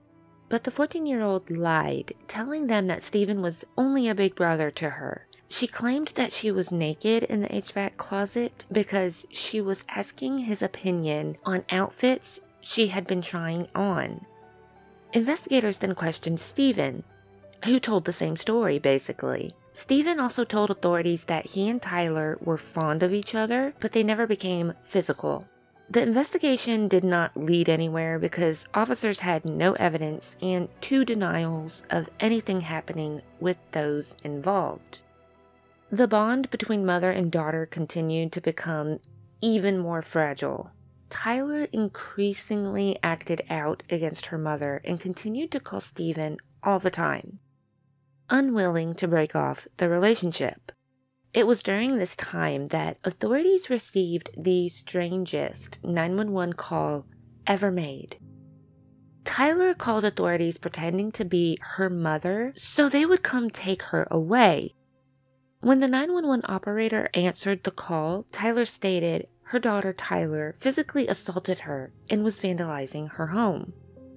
But 0.49 0.65
the 0.65 0.73
14 0.73 1.07
year 1.07 1.23
old 1.23 1.49
lied, 1.49 2.15
telling 2.27 2.67
them 2.67 2.89
that 2.89 3.05
Steven 3.05 3.41
was 3.41 3.65
only 3.79 4.09
a 4.09 4.15
big 4.15 4.35
brother 4.35 4.73
to 4.73 4.91
her. 4.91 5.29
She 5.49 5.69
claimed 5.69 6.09
that 6.17 6.33
she 6.33 6.51
was 6.51 6.73
naked 6.73 7.23
in 7.23 7.43
the 7.43 7.49
HVAC 7.49 7.97
closet 7.97 8.65
because 8.73 9.25
she 9.31 9.61
was 9.61 9.85
asking 9.89 10.39
his 10.39 10.63
opinion 10.63 11.37
on 11.45 11.65
outfits 11.71 12.41
she 12.61 12.89
had 12.89 13.07
been 13.07 13.23
trying 13.23 13.69
on. 13.73 14.27
Investigators 15.13 15.79
then 15.79 15.95
questioned 15.95 16.41
Steven, 16.41 17.05
who 17.65 17.79
told 17.79 18.05
the 18.05 18.13
same 18.13 18.37
story 18.37 18.81
basically. 18.81 19.55
Steven 19.73 20.19
also 20.19 20.45
told 20.45 20.71
authorities 20.71 21.25
that 21.25 21.47
he 21.47 21.69
and 21.69 21.81
Tylar 21.81 22.41
were 22.43 22.59
fond 22.59 23.03
of 23.03 23.15
each 23.15 23.35
other, 23.35 23.73
but 23.79 23.93
they 23.93 24.03
never 24.03 24.27
became 24.27 24.75
physical. 24.83 25.47
The 25.89 26.03
investigation 26.03 26.89
did 26.89 27.05
not 27.05 27.37
lead 27.37 27.69
anywhere 27.69 28.19
because 28.19 28.67
officers 28.75 29.21
had 29.21 29.45
no 29.45 29.73
evidence 29.75 30.37
and 30.41 30.69
two 30.81 31.05
denials 31.05 31.83
of 31.91 32.09
anything 32.21 32.61
happening 32.61 33.23
with 33.41 33.59
those 33.73 34.17
involved. 34.23 35.01
The 35.91 36.07
bond 36.07 36.51
between 36.51 36.87
mother 36.87 37.11
and 37.11 37.33
daughter 37.33 37.67
continued 37.67 38.33
to 38.33 38.41
become 38.41 39.01
even 39.41 39.79
more 39.79 40.03
fragile. 40.03 40.71
Tylar 41.11 41.69
increasingly 41.73 42.99
acted 43.03 43.43
out 43.51 43.83
against 43.91 44.27
her 44.27 44.39
mother 44.39 44.81
and 44.85 45.01
continued 45.01 45.51
to 45.53 45.61
call 45.61 45.81
Steven 45.81 46.39
all 46.63 46.79
the 46.79 46.91
time 46.91 47.41
unwilling 48.31 48.95
to 48.95 49.09
break 49.09 49.37
off 49.37 49.69
the 49.77 49.89
relationship. 49.89 50.73
It 51.35 51.47
was 51.47 51.63
during 51.63 51.97
this 51.97 52.17
time 52.17 52.67
that 52.67 52.99
authorities 53.05 53.71
received 53.71 54.31
the 54.37 54.69
strangest 54.69 55.79
911 55.85 56.55
call 56.55 57.07
ever 57.47 57.71
made. 57.71 58.19
Tylar 59.25 59.77
called 59.77 60.05
authorities 60.05 60.59
pretending 60.59 61.13
to 61.13 61.25
be 61.25 61.59
her 61.61 61.91
mother 61.91 62.53
so 62.57 62.89
they 62.89 63.05
would 63.05 63.23
come 63.23 63.51
take 63.51 63.83
her 63.83 64.09
away. 64.11 64.75
When 65.61 65.81
the 65.81 65.89
911 65.89 66.47
operator 66.49 67.11
answered 67.15 67.63
the 67.63 67.71
call, 67.71 68.25
Tylar 68.33 68.67
stated 68.67 69.29
her 69.43 69.59
daughter 69.59 69.93
Tylar 69.93 70.55
physically 70.59 71.07
assaulted 71.07 71.59
her 71.59 71.93
and 72.09 72.25
was 72.25 72.41
vandalizing 72.41 73.11
her 73.11 73.27
home. 73.27 73.73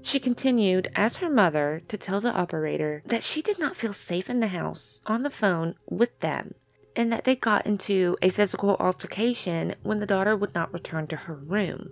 She 0.06 0.20
continued, 0.20 0.92
as 0.96 1.18
her 1.18 1.30
mother, 1.30 1.82
to 1.88 1.98
tell 1.98 2.20
the 2.20 2.34
operator 2.34 3.02
that 3.06 3.24
she 3.24 3.42
did 3.42 3.58
not 3.58 3.78
feel 3.78 3.94
safe 3.94 4.30
in 4.30 4.42
the 4.42 4.48
house 4.48 5.02
on 5.06 5.24
the 5.24 5.30
phone 5.30 5.76
with 5.90 6.20
them 6.20 6.56
and 6.96 7.12
that 7.12 7.24
they 7.24 7.38
got 7.38 7.66
into 7.66 8.18
a 8.22 8.30
physical 8.30 8.76
altercation 8.82 9.76
when 9.82 10.00
the 10.00 10.06
daughter 10.06 10.36
would 10.36 10.54
not 10.54 10.74
return 10.74 11.08
to 11.08 11.16
her 11.16 11.36
room. 11.36 11.90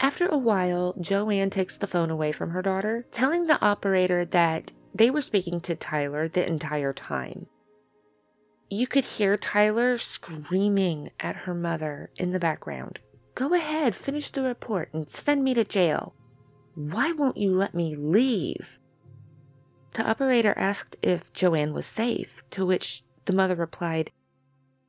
After 0.00 0.28
a 0.28 0.38
while, 0.38 0.94
Joanne 1.00 1.50
takes 1.50 1.76
the 1.76 1.88
phone 1.88 2.08
away 2.08 2.30
from 2.30 2.50
her 2.50 2.62
daughter, 2.62 3.04
telling 3.10 3.46
the 3.46 3.60
operator 3.60 4.24
that 4.26 4.72
they 4.94 5.10
were 5.10 5.20
speaking 5.20 5.60
to 5.62 5.74
Tylar 5.74 6.32
the 6.32 6.46
entire 6.46 6.92
time. 6.92 7.46
You 8.70 8.86
could 8.86 9.04
hear 9.04 9.36
Tylar 9.36 10.00
screaming 10.00 11.10
at 11.18 11.34
her 11.34 11.54
mother 11.54 12.10
in 12.16 12.30
the 12.30 12.38
background. 12.38 13.00
Go 13.34 13.54
ahead, 13.54 13.96
finish 13.96 14.30
the 14.30 14.42
report, 14.42 14.90
and 14.92 15.10
send 15.10 15.42
me 15.42 15.52
to 15.54 15.64
jail. 15.64 16.14
Why 16.78 17.10
won't 17.10 17.36
you 17.36 17.50
let 17.50 17.74
me 17.74 17.96
leave? 17.96 18.78
The 19.94 20.08
operator 20.08 20.54
asked 20.56 20.94
if 21.02 21.32
Joanne 21.32 21.74
was 21.74 21.86
safe, 21.86 22.48
to 22.50 22.64
which 22.64 23.02
the 23.24 23.32
mother 23.32 23.56
replied, 23.56 24.12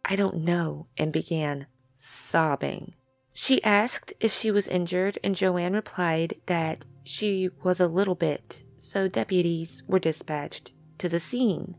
I 0.05 0.15
don't 0.15 0.43
know, 0.45 0.85
and 0.99 1.11
began 1.11 1.65
sobbing. 1.97 2.93
She 3.33 3.63
asked 3.63 4.13
if 4.19 4.31
she 4.31 4.51
was 4.51 4.67
injured, 4.67 5.17
and 5.23 5.35
Joanne 5.35 5.73
replied 5.73 6.35
that 6.45 6.85
she 7.03 7.49
was 7.63 7.79
a 7.79 7.87
little 7.87 8.13
bit, 8.13 8.63
so 8.77 9.07
deputies 9.07 9.81
were 9.87 9.97
dispatched 9.97 10.71
to 10.99 11.09
the 11.09 11.19
scene. 11.19 11.75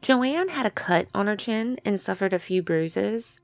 Joanne 0.00 0.48
had 0.48 0.64
a 0.64 0.70
cut 0.70 1.06
on 1.12 1.26
her 1.26 1.36
chin 1.36 1.78
and 1.84 2.00
suffered 2.00 2.32
a 2.32 2.38
few 2.38 2.62
bruises, 2.62 3.42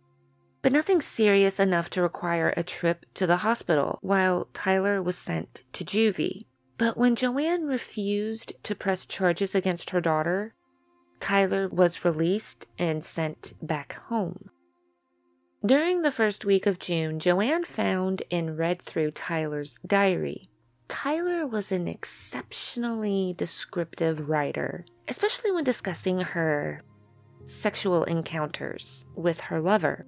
but 0.64 0.72
nothing 0.72 1.02
serious 1.02 1.60
enough 1.60 1.90
to 1.90 2.00
require 2.00 2.54
a 2.56 2.62
trip 2.62 3.04
to 3.12 3.26
the 3.26 3.36
hospital, 3.36 3.98
while 4.00 4.48
Tylar 4.54 5.04
was 5.04 5.14
sent 5.18 5.62
to 5.74 5.84
juvie. 5.84 6.46
But 6.78 6.96
when 6.96 7.16
Joanne 7.16 7.66
refused 7.66 8.54
to 8.62 8.74
press 8.74 9.04
charges 9.04 9.54
against 9.54 9.90
her 9.90 10.00
daughter, 10.00 10.54
Tylar 11.20 11.70
was 11.70 12.02
released 12.02 12.66
and 12.78 13.04
sent 13.04 13.52
back 13.60 13.92
home. 14.06 14.48
During 15.66 16.00
the 16.00 16.10
first 16.10 16.46
week 16.46 16.64
of 16.64 16.78
June, 16.78 17.20
Joanne 17.20 17.64
found 17.64 18.22
and 18.30 18.56
read 18.56 18.80
through 18.80 19.10
Tylar's 19.10 19.78
diary. 19.86 20.44
Tylar 20.88 21.46
was 21.46 21.72
an 21.72 21.86
exceptionally 21.86 23.34
descriptive 23.36 24.30
writer, 24.30 24.86
especially 25.08 25.52
when 25.52 25.64
discussing 25.64 26.20
her 26.20 26.82
sexual 27.44 28.04
encounters 28.04 29.04
with 29.14 29.38
her 29.42 29.60
lover. 29.60 30.06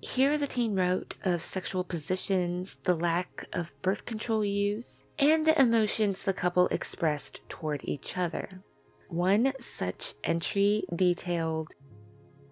Here, 0.00 0.36
the 0.38 0.46
teen 0.46 0.74
wrote 0.74 1.14
of 1.24 1.42
sexual 1.42 1.82
positions, 1.82 2.76
the 2.76 2.94
lack 2.94 3.48
of 3.52 3.74
birth 3.82 4.04
control 4.04 4.44
use, 4.44 5.04
and 5.18 5.46
the 5.46 5.60
emotions 5.60 6.22
the 6.22 6.32
couple 6.32 6.68
expressed 6.68 7.40
toward 7.48 7.80
each 7.84 8.16
other. 8.16 8.62
One 9.08 9.52
such 9.58 10.14
entry 10.24 10.84
detailed 10.94 11.72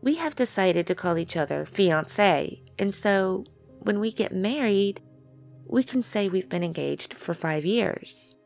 we 0.04 0.16
have 0.16 0.36
decided 0.36 0.86
to 0.86 0.94
call 0.94 1.16
each 1.16 1.34
other 1.34 1.64
fiance, 1.64 2.62
and 2.78 2.92
so 2.92 3.44
when 3.80 4.00
we 4.00 4.12
get 4.12 4.34
married, 4.34 5.00
we 5.66 5.82
can 5.82 6.02
say 6.02 6.28
we've 6.28 6.50
been 6.50 6.62
engaged 6.62 7.14
for 7.14 7.32
five 7.32 7.64
years. 7.64 8.36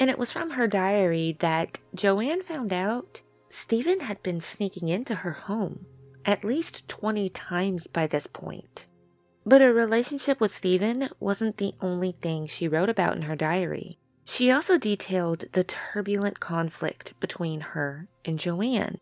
And 0.00 0.10
it 0.10 0.18
was 0.18 0.32
from 0.32 0.50
her 0.50 0.66
diary 0.66 1.36
that 1.38 1.78
Joanne 1.94 2.42
found 2.42 2.72
out 2.72 3.22
Steven 3.50 4.00
had 4.00 4.20
been 4.24 4.40
sneaking 4.40 4.88
into 4.88 5.14
her 5.14 5.30
home 5.30 5.86
at 6.26 6.44
least 6.44 6.88
20 6.88 7.30
times 7.30 7.86
by 7.86 8.06
this 8.06 8.26
point. 8.26 8.86
But 9.46 9.60
her 9.60 9.72
relationship 9.72 10.40
with 10.40 10.54
Steven 10.54 11.08
wasn't 11.20 11.56
the 11.56 11.74
only 11.80 12.12
thing 12.20 12.46
she 12.48 12.66
wrote 12.66 12.88
about 12.88 13.14
in 13.14 13.22
her 13.22 13.36
diary. 13.36 13.96
She 14.24 14.50
also 14.50 14.76
detailed 14.76 15.44
the 15.52 15.62
turbulent 15.62 16.40
conflict 16.40 17.14
between 17.20 17.60
her 17.60 18.08
and 18.24 18.40
Joanne. 18.40 18.98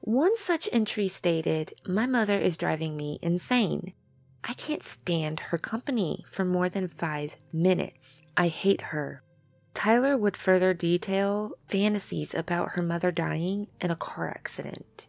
One 0.00 0.36
such 0.36 0.68
entry 0.72 1.06
stated, 1.06 1.74
My 1.86 2.06
mother 2.06 2.38
is 2.38 2.56
driving 2.56 2.96
me 2.96 3.20
insane. 3.22 3.92
I 4.42 4.54
can't 4.54 4.82
stand 4.82 5.40
her 5.40 5.58
company 5.58 6.24
for 6.28 6.44
more 6.44 6.68
than 6.68 6.88
five 6.88 7.36
minutes. 7.52 8.22
I 8.36 8.48
hate 8.48 8.80
her. 8.80 9.22
Tylar 9.74 10.18
would 10.18 10.36
further 10.36 10.74
detail 10.74 11.52
fantasies 11.68 12.34
about 12.34 12.70
her 12.70 12.82
mother 12.82 13.12
dying 13.12 13.68
in 13.80 13.92
a 13.92 13.96
car 13.96 14.28
accident. 14.28 15.06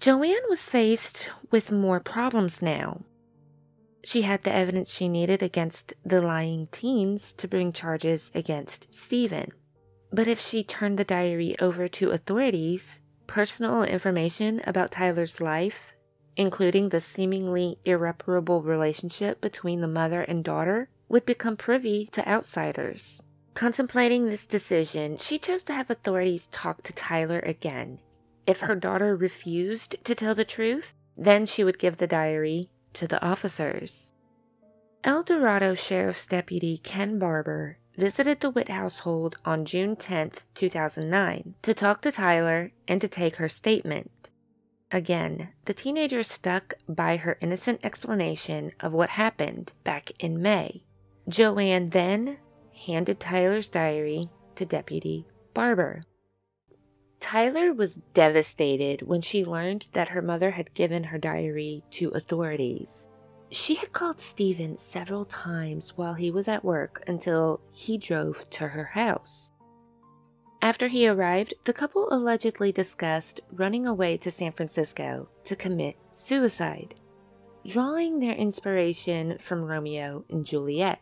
Joanne 0.00 0.48
was 0.48 0.60
faced 0.60 1.28
with 1.50 1.72
more 1.72 1.98
problems 1.98 2.62
now. 2.62 3.02
She 4.04 4.22
had 4.22 4.44
the 4.44 4.52
evidence 4.52 4.90
she 4.90 5.08
needed 5.08 5.42
against 5.42 5.92
the 6.04 6.22
lying 6.22 6.68
teens 6.70 7.32
to 7.32 7.48
bring 7.48 7.72
charges 7.72 8.30
against 8.32 8.94
Steven. 8.94 9.50
But 10.12 10.28
if 10.28 10.40
she 10.40 10.62
turned 10.62 10.98
the 10.98 11.04
diary 11.04 11.56
over 11.58 11.88
to 11.88 12.12
authorities, 12.12 13.00
personal 13.26 13.82
information 13.82 14.62
about 14.64 14.92
Tylar's 14.92 15.40
life, 15.40 15.96
including 16.36 16.90
the 16.90 17.00
seemingly 17.00 17.78
irreparable 17.84 18.62
relationship 18.62 19.40
between 19.40 19.80
the 19.80 19.88
mother 19.88 20.22
and 20.22 20.44
daughter, 20.44 20.88
would 21.08 21.26
become 21.26 21.56
privy 21.56 22.06
to 22.12 22.26
outsiders. 22.28 23.20
Contemplating 23.54 24.26
this 24.26 24.46
decision, 24.46 25.18
she 25.18 25.40
chose 25.40 25.64
to 25.64 25.74
have 25.74 25.90
authorities 25.90 26.46
talk 26.52 26.84
to 26.84 26.92
Tylar 26.92 27.40
again. 27.40 27.98
If 28.48 28.60
her 28.60 28.76
daughter 28.76 29.14
refused 29.14 30.02
to 30.04 30.14
tell 30.14 30.34
the 30.34 30.42
truth, 30.42 30.94
then 31.18 31.44
she 31.44 31.62
would 31.62 31.78
give 31.78 31.98
the 31.98 32.06
diary 32.06 32.70
to 32.94 33.06
the 33.06 33.22
officers. 33.22 34.14
El 35.04 35.22
Dorado 35.22 35.74
Sheriff's 35.74 36.26
Deputy 36.26 36.78
Ken 36.78 37.18
Barber 37.18 37.76
visited 37.98 38.40
the 38.40 38.48
Witt 38.48 38.70
household 38.70 39.36
on 39.44 39.66
June 39.66 39.96
10, 39.96 40.32
2009, 40.54 41.56
to 41.60 41.74
talk 41.74 42.00
to 42.00 42.10
Tylar 42.10 42.70
and 42.88 43.02
to 43.02 43.06
take 43.06 43.36
her 43.36 43.50
statement. 43.50 44.30
Again, 44.90 45.50
the 45.66 45.74
teenager 45.74 46.22
stuck 46.22 46.72
by 46.88 47.18
her 47.18 47.36
innocent 47.42 47.80
explanation 47.84 48.72
of 48.80 48.94
what 48.94 49.10
happened 49.10 49.74
back 49.84 50.10
in 50.20 50.40
May. 50.40 50.84
Joanne 51.28 51.90
then 51.90 52.38
handed 52.86 53.20
Tylar's 53.20 53.68
diary 53.68 54.30
to 54.54 54.64
Deputy 54.64 55.26
Barber. 55.52 56.04
Tylar 57.20 57.72
was 57.76 58.00
devastated 58.14 59.02
when 59.02 59.20
she 59.20 59.44
learned 59.44 59.88
that 59.92 60.08
her 60.08 60.22
mother 60.22 60.52
had 60.52 60.74
given 60.74 61.04
her 61.04 61.18
diary 61.18 61.82
to 61.90 62.10
authorities. 62.10 63.08
She 63.50 63.74
had 63.74 63.92
called 63.92 64.20
Steven 64.20 64.76
several 64.76 65.24
times 65.24 65.96
while 65.96 66.14
he 66.14 66.30
was 66.30 66.48
at 66.48 66.64
work 66.64 67.02
until 67.06 67.60
he 67.72 67.98
drove 67.98 68.48
to 68.50 68.68
her 68.68 68.84
house. 68.84 69.52
After 70.60 70.88
he 70.88 71.08
arrived, 71.08 71.54
the 71.64 71.72
couple 71.72 72.08
allegedly 72.10 72.72
discussed 72.72 73.40
running 73.52 73.86
away 73.86 74.16
to 74.18 74.30
San 74.30 74.52
Francisco 74.52 75.28
to 75.44 75.56
commit 75.56 75.96
suicide, 76.12 76.94
drawing 77.64 78.18
their 78.18 78.34
inspiration 78.34 79.38
from 79.38 79.64
Romeo 79.64 80.24
and 80.28 80.44
Juliet. 80.44 81.00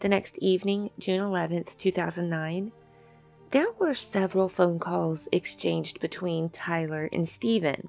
The 0.00 0.08
next 0.08 0.38
evening, 0.38 0.90
June 0.98 1.20
11, 1.20 1.64
2009, 1.78 2.72
there 3.50 3.70
were 3.78 3.94
several 3.94 4.48
phone 4.48 4.78
calls 4.78 5.28
exchanged 5.32 6.00
between 6.00 6.48
Tylar 6.50 7.08
and 7.12 7.28
Steven. 7.28 7.88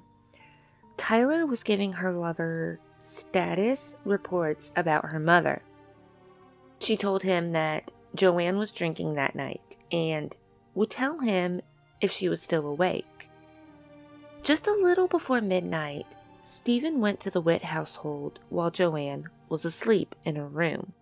Tylar 0.96 1.46
was 1.46 1.62
giving 1.62 1.92
her 1.92 2.12
lover 2.12 2.80
status 3.00 3.96
reports 4.04 4.72
about 4.76 5.12
her 5.12 5.20
mother. 5.20 5.62
She 6.80 6.96
told 6.96 7.22
him 7.22 7.52
that 7.52 7.90
Joanne 8.14 8.58
was 8.58 8.72
drinking 8.72 9.14
that 9.14 9.34
night 9.34 9.76
and 9.90 10.36
would 10.74 10.90
tell 10.90 11.18
him 11.18 11.60
if 12.00 12.12
she 12.12 12.28
was 12.28 12.40
still 12.42 12.66
awake. 12.66 13.28
Just 14.42 14.66
a 14.66 14.72
little 14.72 15.08
before 15.08 15.40
midnight, 15.40 16.06
Steven 16.44 17.00
went 17.00 17.20
to 17.20 17.30
the 17.30 17.40
Witt 17.40 17.64
household 17.64 18.38
while 18.48 18.70
Joanne 18.70 19.28
was 19.48 19.64
asleep 19.64 20.14
in 20.24 20.36
her 20.36 20.46
room. 20.46 20.92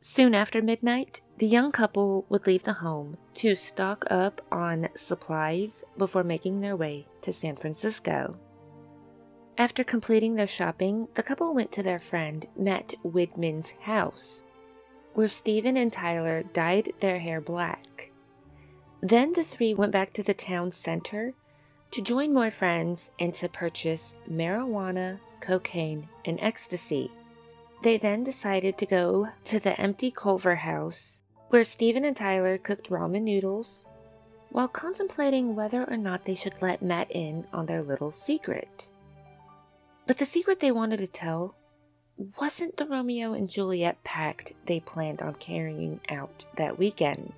Soon 0.00 0.34
after 0.34 0.62
midnight, 0.62 1.20
the 1.38 1.46
young 1.46 1.70
couple 1.70 2.24
would 2.30 2.46
leave 2.46 2.62
the 2.62 2.72
home 2.72 3.14
to 3.34 3.54
stock 3.54 4.06
up 4.10 4.40
on 4.50 4.88
supplies 4.94 5.84
before 5.98 6.24
making 6.24 6.60
their 6.60 6.74
way 6.74 7.06
to 7.20 7.30
San 7.30 7.54
Francisco. 7.56 8.34
After 9.58 9.84
completing 9.84 10.34
their 10.34 10.46
shopping, 10.46 11.06
the 11.12 11.22
couple 11.22 11.52
went 11.52 11.72
to 11.72 11.82
their 11.82 11.98
friend 11.98 12.46
Matt 12.56 12.94
Widman's 13.04 13.70
house, 13.70 14.44
where 15.12 15.28
Steven 15.28 15.76
and 15.76 15.92
Tylar 15.92 16.50
dyed 16.54 16.92
their 17.00 17.18
hair 17.18 17.42
black. 17.42 18.10
Then 19.02 19.32
the 19.34 19.44
three 19.44 19.74
went 19.74 19.92
back 19.92 20.14
to 20.14 20.22
the 20.22 20.34
town 20.34 20.72
center 20.72 21.34
to 21.90 22.02
join 22.02 22.32
more 22.32 22.50
friends 22.50 23.10
and 23.18 23.32
to 23.34 23.48
purchase 23.50 24.14
marijuana, 24.30 25.20
cocaine, 25.40 26.08
and 26.24 26.38
ecstasy. 26.40 27.12
They 27.82 27.98
then 27.98 28.24
decided 28.24 28.78
to 28.78 28.86
go 28.86 29.28
to 29.44 29.60
the 29.60 29.78
empty 29.78 30.10
Colver 30.10 30.54
house, 30.54 31.22
where 31.48 31.64
Steven 31.64 32.04
and 32.04 32.16
Tylar 32.16 32.62
cooked 32.62 32.90
ramen 32.90 33.22
noodles 33.22 33.86
while 34.50 34.68
contemplating 34.68 35.54
whether 35.54 35.84
or 35.90 35.96
not 35.96 36.24
they 36.24 36.34
should 36.34 36.60
let 36.62 36.82
Matt 36.82 37.10
in 37.10 37.46
on 37.52 37.66
their 37.66 37.82
little 37.82 38.10
secret. 38.10 38.88
But 40.06 40.18
the 40.18 40.24
secret 40.24 40.60
they 40.60 40.72
wanted 40.72 40.98
to 40.98 41.06
tell 41.06 41.54
wasn't 42.40 42.76
the 42.76 42.86
Romeo 42.86 43.34
and 43.34 43.50
Juliet 43.50 44.02
pact 44.02 44.54
they 44.64 44.80
planned 44.80 45.20
on 45.20 45.34
carrying 45.34 46.00
out 46.08 46.46
that 46.56 46.78
weekend. 46.78 47.32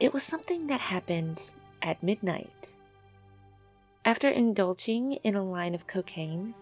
It 0.00 0.12
was 0.12 0.22
something 0.22 0.66
that 0.68 0.80
happened 0.80 1.52
at 1.82 2.02
midnight. 2.02 2.74
After 4.04 4.28
indulging 4.28 5.12
in 5.12 5.36
a 5.36 5.44
line 5.44 5.74
of 5.74 5.86
cocaine, 5.86 6.54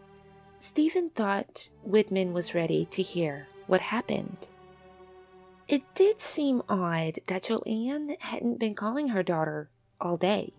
Steven 0.58 1.08
thought 1.10 1.70
Widman 1.88 2.32
was 2.32 2.54
ready 2.54 2.84
to 2.86 3.00
hear 3.00 3.46
what 3.66 3.80
happened. 3.80 4.48
It 5.70 5.84
did 5.94 6.20
seem 6.20 6.62
odd 6.68 7.20
that 7.28 7.44
Joanne 7.44 8.16
hadn't 8.18 8.58
been 8.58 8.74
calling 8.74 9.10
her 9.10 9.22
daughter 9.22 9.70
all 10.00 10.16
day. 10.16 10.52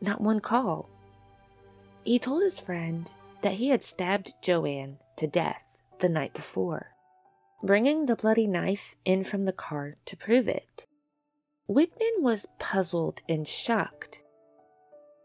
Not 0.00 0.20
one 0.20 0.38
call. 0.38 0.88
He 2.04 2.20
told 2.20 2.44
his 2.44 2.60
friend 2.60 3.10
that 3.40 3.54
he 3.54 3.70
had 3.70 3.82
stabbed 3.82 4.34
Joanne 4.40 4.98
to 5.16 5.26
death 5.26 5.80
the 5.98 6.08
night 6.08 6.34
before, 6.34 6.94
bringing 7.64 8.06
the 8.06 8.14
bloody 8.14 8.46
knife 8.46 8.94
in 9.04 9.24
from 9.24 9.42
the 9.42 9.52
car 9.52 9.96
to 10.06 10.16
prove 10.16 10.46
it. 10.46 10.86
Widman 11.68 12.20
was 12.20 12.46
puzzled 12.60 13.22
and 13.28 13.48
shocked. 13.48 14.22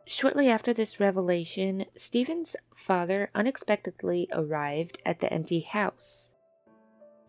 Shortly 0.08 0.50
after 0.50 0.74
this 0.74 1.00
revelation, 1.00 1.86
Steven's 1.96 2.56
father 2.74 3.30
unexpectedly 3.36 4.28
arrived 4.32 5.00
at 5.06 5.20
the 5.20 5.32
empty 5.32 5.60
house. 5.60 6.34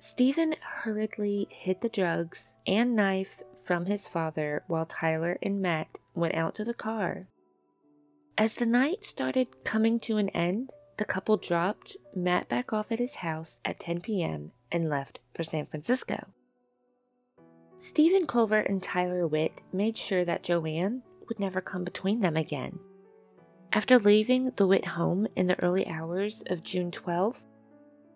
Steven 0.01 0.55
hurriedly 0.61 1.49
hid 1.51 1.81
the 1.81 1.89
drugs 1.89 2.55
and 2.67 2.95
knife 2.95 3.43
from 3.65 3.87
his 3.87 4.07
father 4.07 4.63
while 4.69 4.87
Tylar 4.87 5.37
and 5.43 5.61
Matt 5.61 5.99
went 6.15 6.35
out 6.35 6.55
to 6.55 6.65
the 6.65 6.73
car. 6.73 7.27
As 8.37 8.55
the 8.55 8.67
night 8.67 9.05
started 9.05 9.65
coming 9.65 9.99
to 10.01 10.17
an 10.17 10.29
end, 10.29 10.73
the 10.99 11.05
couple 11.05 11.37
dropped 11.37 11.97
Matt 12.15 12.49
back 12.49 12.73
off 12.73 12.93
at 12.93 13.01
his 13.01 13.17
house 13.17 13.61
at 13.65 13.81
10 13.81 14.01
p.m. 14.01 14.53
and 14.71 14.89
left 14.89 15.19
for 15.35 15.43
San 15.43 15.67
Francisco. 15.67 16.29
Steven 17.77 18.27
Colver 18.27 18.61
and 18.61 18.81
Tylar 18.81 19.29
Witt 19.29 19.63
made 19.73 19.99
sure 19.99 20.25
that 20.25 20.45
Joanne 20.45 21.03
would 21.29 21.41
never 21.41 21.61
come 21.61 21.83
between 21.83 22.21
them 22.21 22.37
again. 22.37 22.79
After 23.73 23.99
leaving 23.99 24.53
the 24.57 24.67
Witt 24.67 24.85
home 24.85 25.27
in 25.35 25.49
the 25.49 25.61
early 25.61 25.87
hours 25.89 26.45
of 26.47 26.63
June 26.63 26.93
12th, 26.93 27.47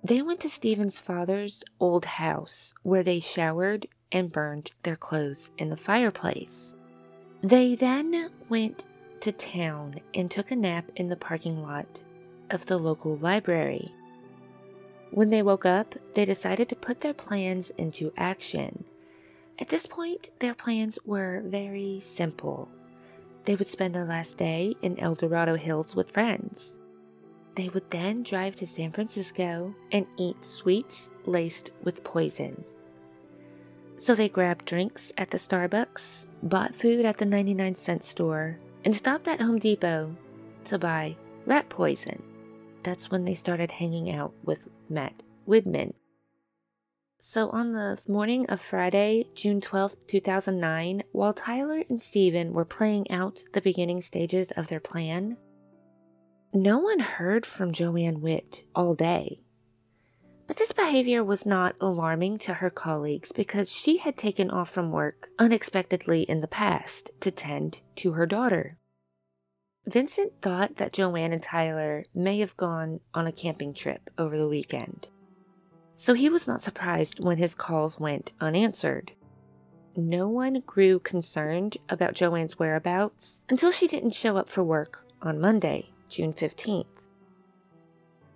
they 0.05 0.21
went 0.21 0.41
to 0.41 0.51
Steven's 0.51 0.99
father's 0.99 1.63
old 1.79 2.05
house 2.05 2.75
where 2.83 3.05
they 3.05 3.21
showered 3.21 3.87
and 4.11 4.33
burned 4.33 4.71
their 4.83 4.97
clothes 4.97 5.51
in 5.59 5.71
the 5.71 5.77
fireplace. 5.77 6.77
They 7.43 7.77
then 7.77 8.31
went 8.49 8.85
to 9.21 9.31
town 9.31 10.01
and 10.15 10.29
took 10.29 10.51
a 10.51 10.57
nap 10.57 10.91
in 10.97 11.09
the 11.09 11.17
parking 11.17 11.63
lot 11.63 12.01
of 12.51 12.67
the 12.67 12.79
local 12.79 13.17
library. 13.17 13.89
When 15.13 15.31
they 15.31 15.43
woke 15.43 15.67
up, 15.67 15.95
they 16.15 16.25
decided 16.25 16.69
to 16.71 16.77
put 16.77 17.01
their 17.01 17.15
plans 17.15 17.71
into 17.79 18.13
action. 18.17 18.85
At 19.59 19.69
this 19.69 19.87
point, 19.87 20.31
their 20.41 20.55
plans 20.55 20.99
were 21.05 21.43
very 21.45 22.01
simple. 22.01 22.69
They 23.45 23.55
would 23.55 23.69
spend 23.69 23.95
the 23.95 24.05
last 24.05 24.37
day 24.37 24.75
in 24.83 24.99
El 24.99 25.15
Dorado 25.15 25.55
Hills 25.55 25.95
with 25.95 26.11
friends. 26.11 26.79
They 27.55 27.69
would 27.69 27.91
then 27.91 28.23
drive 28.23 28.57
to 28.57 28.67
San 28.67 28.93
Francisco 28.93 29.75
and 29.91 30.07
eat 30.17 30.43
sweets 30.45 31.11
laced 31.27 31.71
with 31.83 32.03
poison. 32.03 32.65
So 33.97 34.15
they 34.15 34.29
grabbed 34.29 34.65
drinks 34.65 35.13
at 35.19 35.31
the 35.31 35.39
Starbucks, 35.39 36.27
bought 36.43 36.75
food 36.75 37.05
at 37.05 37.19
the 37.19 37.27
99 37.27 37.75
cent 37.75 38.05
store, 38.05 38.59
and 38.85 38.95
stopped 38.95 39.29
at 39.29 39.41
Home 39.41 39.59
Depot 39.59 40.17
to 40.65 40.79
buy 40.79 41.17
rat 41.47 41.69
poison. 41.69 42.23
That's 42.83 43.11
when 43.11 43.25
they 43.25 43.35
started 43.35 43.71
hanging 43.71 44.11
out 44.11 44.33
with 44.45 44.69
Matt 44.89 45.23
Widman. 45.47 45.93
So 47.19 47.51
on 47.51 47.73
the 47.73 48.03
morning 48.09 48.47
of 48.47 48.61
Friday, 48.61 49.29
June 49.37 49.61
12th, 49.61 50.09
2009, 50.09 51.05
while 51.13 51.33
Tylar 51.33 51.89
and 51.89 52.01
Steven 52.01 52.53
were 52.53 52.65
playing 52.65 53.09
out 53.11 53.45
the 53.53 53.61
beginning 53.61 54.01
stages 54.01 54.51
of 54.53 54.67
their 54.67 54.81
plan, 54.81 55.37
no 56.55 56.79
one 56.79 56.99
heard 56.99 57.47
from 57.47 57.73
Joanne 57.73 58.21
Witt 58.21 58.65
all 58.75 58.95
day. 58.95 59.41
But 60.47 60.59
this 60.59 60.73
behavior 60.73 61.25
was 61.25 61.47
not 61.47 61.77
alarming 61.81 62.39
to 62.41 62.55
her 62.55 62.69
colleagues 62.69 63.33
because 63.33 63.71
she 63.71 63.97
had 63.97 64.19
taken 64.19 64.51
off 64.51 64.69
from 64.69 64.93
work 64.93 65.31
unexpectedly 65.39 66.23
in 66.23 66.43
the 66.43 66.49
past 66.49 67.11
to 67.21 67.31
tend 67.31 67.81
to 67.97 68.13
her 68.13 68.27
daughter. 68.27 68.77
Vincent 69.87 70.43
thought 70.43 70.77
that 70.77 70.93
Joanne 70.93 71.33
and 71.33 71.43
Tylar 71.43 72.05
may 72.15 72.39
have 72.41 72.57
gone 72.59 73.01
on 73.15 73.27
a 73.27 73.33
camping 73.33 73.73
trip 73.73 74.11
over 74.19 74.37
the 74.37 74.49
weekend. 74.49 75.09
So 75.97 76.13
he 76.13 76.29
was 76.29 76.47
not 76.47 76.61
surprised 76.61 77.19
when 77.19 77.39
his 77.39 77.55
calls 77.55 77.99
went 77.99 78.33
unanswered. 78.41 79.13
No 79.97 80.29
one 80.29 80.63
grew 80.67 80.99
concerned 80.99 81.79
about 81.89 82.15
Joanne's 82.15 82.59
whereabouts 82.59 83.43
until 83.49 83.71
she 83.71 83.89
didn't 83.89 84.15
show 84.15 84.37
up 84.37 84.49
for 84.49 84.63
work 84.63 85.07
on 85.23 85.41
Monday. 85.41 85.92
June 86.13 86.35
15th. 86.35 87.07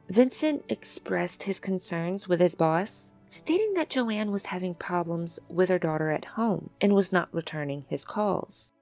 Vincent 0.08 0.64
expressed 0.70 1.42
his 1.42 1.60
concerns 1.60 2.26
with 2.26 2.40
his 2.40 2.54
boss, 2.54 3.12
stating 3.28 3.74
that 3.74 3.90
Joanne 3.90 4.32
was 4.32 4.46
having 4.46 4.74
problems 4.74 5.38
with 5.50 5.68
her 5.68 5.78
daughter 5.78 6.10
at 6.10 6.24
home 6.24 6.70
and 6.80 6.94
was 6.94 7.12
not 7.12 7.28
returning 7.34 7.84
his 7.86 8.02
calls. 8.02 8.72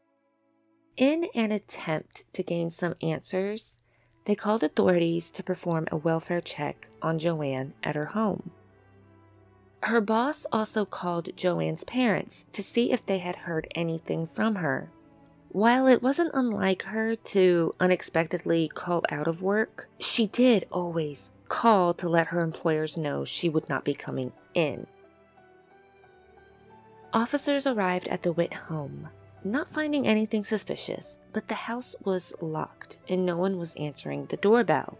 In 0.97 1.27
an 1.35 1.51
attempt 1.51 2.23
to 2.35 2.45
gain 2.45 2.71
some 2.71 2.95
answers, 3.03 3.81
they 4.27 4.37
called 4.37 4.63
authorities 4.63 5.33
to 5.33 5.43
perform 5.43 5.89
a 5.91 5.97
welfare 5.97 6.41
check 6.41 6.87
on 7.03 7.19
Joanne 7.19 7.75
at 7.83 7.97
her 7.97 8.07
home. 8.07 8.53
Her 9.83 10.01
boss 10.01 10.47
also 10.53 10.85
called 10.85 11.37
Joanne's 11.37 11.83
parents 11.83 12.45
to 12.53 12.63
see 12.63 12.93
if 12.93 13.05
they 13.05 13.19
had 13.19 13.35
heard 13.35 13.67
anything 13.75 14.25
from 14.25 14.55
her 14.55 14.93
while 15.55 15.87
it 15.87 16.03
wasn't 16.03 16.35
unlike 16.35 16.83
her 16.83 17.15
to 17.15 17.73
unexpectedly 17.79 18.67
call 18.75 19.05
out 19.09 19.29
of 19.29 19.41
work, 19.41 19.89
she 20.01 20.27
did 20.27 20.67
always 20.73 21.31
call 21.49 21.95
to 21.95 22.09
let 22.09 22.27
her 22.27 22.41
employers 22.41 22.97
know 22.97 23.25
she 23.25 23.49
would 23.49 23.69
not 23.69 23.85
be 23.85 23.95
coming 23.95 24.33
in. 24.55 24.85
Officers 27.13 27.69
arrived 27.69 28.09
at 28.09 28.23
the 28.23 28.33
Witt 28.33 28.53
home, 28.53 29.09
not 29.45 29.69
finding 29.69 30.09
anything 30.09 30.43
suspicious, 30.43 31.21
but 31.33 31.47
the 31.47 31.55
house 31.55 31.95
was 32.03 32.35
locked 32.41 32.99
and 33.09 33.25
no 33.25 33.37
one 33.37 33.57
was 33.57 33.77
answering 33.77 34.27
the 34.27 34.37
doorbell. 34.39 34.99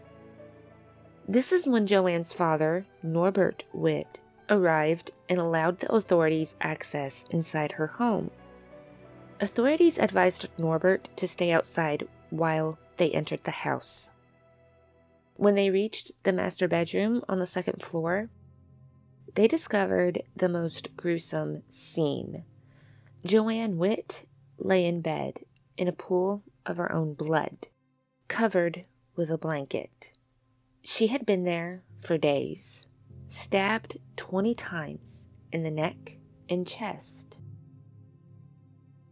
This 1.27 1.51
is 1.51 1.67
when 1.67 1.85
Joanne's 1.85 2.31
father, 2.31 2.85
Norbert 3.03 3.65
Witt, 3.73 4.21
arrived 4.49 5.11
and 5.27 5.37
allowed 5.37 5.81
the 5.81 5.91
authorities 5.91 6.55
access 6.61 7.25
inside 7.29 7.73
her 7.73 7.87
home. 7.87 8.31
Authorities 9.41 9.97
advised 9.97 10.47
Norbert 10.57 11.09
to 11.17 11.27
stay 11.27 11.51
outside 11.51 12.07
while 12.29 12.79
they 12.95 13.11
entered 13.11 13.43
the 13.43 13.51
house. 13.51 14.09
When 15.35 15.55
they 15.55 15.69
reached 15.69 16.13
the 16.23 16.31
master 16.31 16.69
bedroom 16.69 17.21
on 17.27 17.39
the 17.39 17.45
second 17.45 17.81
floor, 17.81 18.29
they 19.33 19.49
discovered 19.49 20.23
the 20.37 20.47
most 20.47 20.95
gruesome 20.95 21.63
scene. 21.69 22.45
Joanne 23.25 23.77
Witt 23.77 24.25
lay 24.57 24.85
in 24.85 25.01
bed 25.01 25.41
in 25.75 25.89
a 25.89 25.93
pool 25.93 26.43
of 26.65 26.77
her 26.77 26.89
own 26.89 27.13
blood, 27.13 27.67
covered 28.29 28.85
with 29.17 29.29
a 29.29 29.37
blanket. 29.37 30.13
She 30.81 31.07
had 31.07 31.25
been 31.25 31.43
there 31.43 31.83
for 31.97 32.17
days, 32.17 32.87
stabbed 33.27 33.97
20 34.15 34.55
times 34.55 35.27
in 35.51 35.63
the 35.63 35.71
neck 35.71 36.19
and 36.47 36.65
chest. 36.65 37.34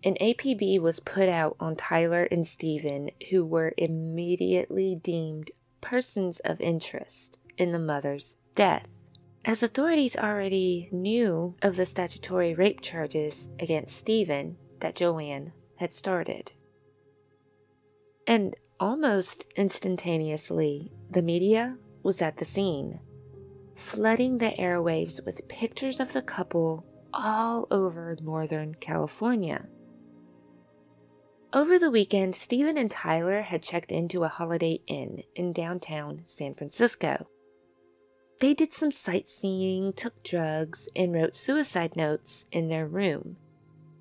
An 0.06 0.16
APB 0.16 0.82
was 0.82 1.00
put 1.00 1.30
out 1.30 1.56
on 1.62 1.78
Tylar 1.78 2.28
and 2.30 2.46
Steven, 2.46 3.10
who 3.30 3.46
were 3.46 3.74
immediately 3.78 4.96
deemed 4.96 5.52
persons 5.80 6.42
of 6.42 6.60
interest 6.60 7.40
in 7.58 7.72
the 7.72 7.80
mother's 7.80 8.36
death. 8.54 8.90
As 9.46 9.64
authorities 9.64 10.18
already 10.18 10.90
knew 10.92 11.56
of 11.62 11.78
the 11.78 11.86
statutory 11.86 12.54
rape 12.54 12.82
charges 12.82 13.48
against 13.60 13.96
Steven 13.96 14.58
that 14.80 14.96
Joanne 14.96 15.54
had 15.78 15.94
started. 15.94 16.52
And 18.28 18.56
almost 18.80 19.48
instantaneously, 19.56 20.92
the 21.10 21.22
media 21.22 21.78
was 22.04 22.22
at 22.22 22.38
the 22.38 22.46
scene, 22.46 23.00
flooding 23.76 24.38
the 24.38 24.52
airwaves 24.60 25.26
with 25.26 25.48
pictures 25.48 26.02
of 26.02 26.12
the 26.12 26.22
couple 26.22 26.86
all 27.14 27.68
over 27.72 28.18
Northern 28.22 28.76
California. 28.76 29.68
Over 31.56 31.78
the 31.78 31.92
weekend, 31.92 32.34
Steven 32.34 32.80
and 32.80 32.90
Tylar 32.90 33.44
had 33.44 33.62
checked 33.62 33.92
into 33.92 34.24
a 34.24 34.28
Holiday 34.28 34.82
Inn 34.88 35.22
in 35.36 35.54
downtown 35.54 36.22
San 36.26 36.56
Francisco. 36.56 37.28
They 38.40 38.56
did 38.56 38.74
some 38.74 38.90
sightseeing, 38.90 39.94
took 39.94 40.24
drugs, 40.24 40.90
and 40.96 41.14
wrote 41.14 41.36
suicide 41.36 41.96
notes 41.96 42.48
in 42.52 42.70
their 42.70 42.88
room, 42.88 43.38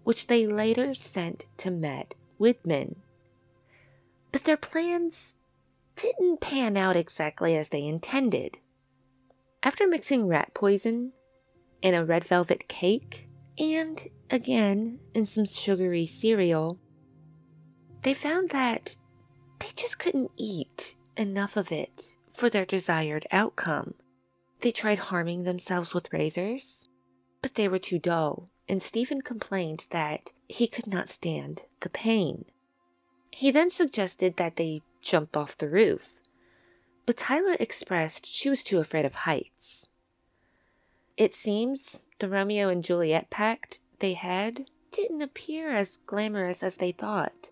which 0.02 0.28
they 0.28 0.46
later 0.46 0.94
sent 0.94 1.44
to 1.58 1.70
Matt 1.70 2.14
Widman. 2.40 2.96
But 4.32 4.44
their 4.44 4.56
plans 4.56 5.36
didn't 5.94 6.40
pan 6.40 6.78
out 6.78 6.96
exactly 6.96 7.54
as 7.54 7.68
they 7.68 7.84
intended. 7.84 8.56
After 9.62 9.86
mixing 9.86 10.26
rat 10.26 10.54
poison 10.54 11.12
in 11.82 11.92
a 11.92 12.02
red 12.02 12.24
velvet 12.24 12.66
cake, 12.66 13.28
and 13.58 14.08
again 14.30 15.00
in 15.12 15.26
some 15.26 15.44
sugary 15.44 16.06
cereal, 16.06 16.78
they 18.02 18.14
found 18.14 18.50
that 18.50 18.96
they 19.60 19.68
just 19.76 19.98
couldn't 19.98 20.30
eat 20.36 20.96
enough 21.16 21.56
of 21.56 21.70
it 21.70 22.16
for 22.32 22.50
their 22.50 22.64
desired 22.64 23.26
outcome. 23.30 23.94
They 24.60 24.72
tried 24.72 24.98
harming 24.98 25.44
themselves 25.44 25.94
with 25.94 26.12
razors, 26.12 26.88
but 27.40 27.54
they 27.54 27.68
were 27.68 27.78
too 27.78 27.98
dull, 27.98 28.48
and 28.68 28.82
Steven 28.82 29.22
complained 29.22 29.86
that 29.90 30.32
he 30.48 30.66
could 30.66 30.86
not 30.86 31.08
stand 31.08 31.64
the 31.80 31.88
pain. 31.88 32.44
He 33.30 33.50
then 33.50 33.70
suggested 33.70 34.36
that 34.36 34.56
they 34.56 34.82
jump 35.00 35.36
off 35.36 35.56
the 35.56 35.68
roof, 35.68 36.20
but 37.06 37.16
Tylar 37.16 37.56
expressed 37.60 38.26
she 38.26 38.50
was 38.50 38.62
too 38.62 38.78
afraid 38.78 39.04
of 39.04 39.14
heights. 39.14 39.88
It 41.16 41.34
seems 41.34 42.04
the 42.18 42.28
Romeo 42.28 42.68
and 42.68 42.82
Juliet 42.82 43.30
pact 43.30 43.80
they 43.98 44.14
had 44.14 44.66
didn't 44.90 45.22
appear 45.22 45.72
as 45.72 45.98
glamorous 45.98 46.62
as 46.62 46.76
they 46.76 46.92
thought. 46.92 47.50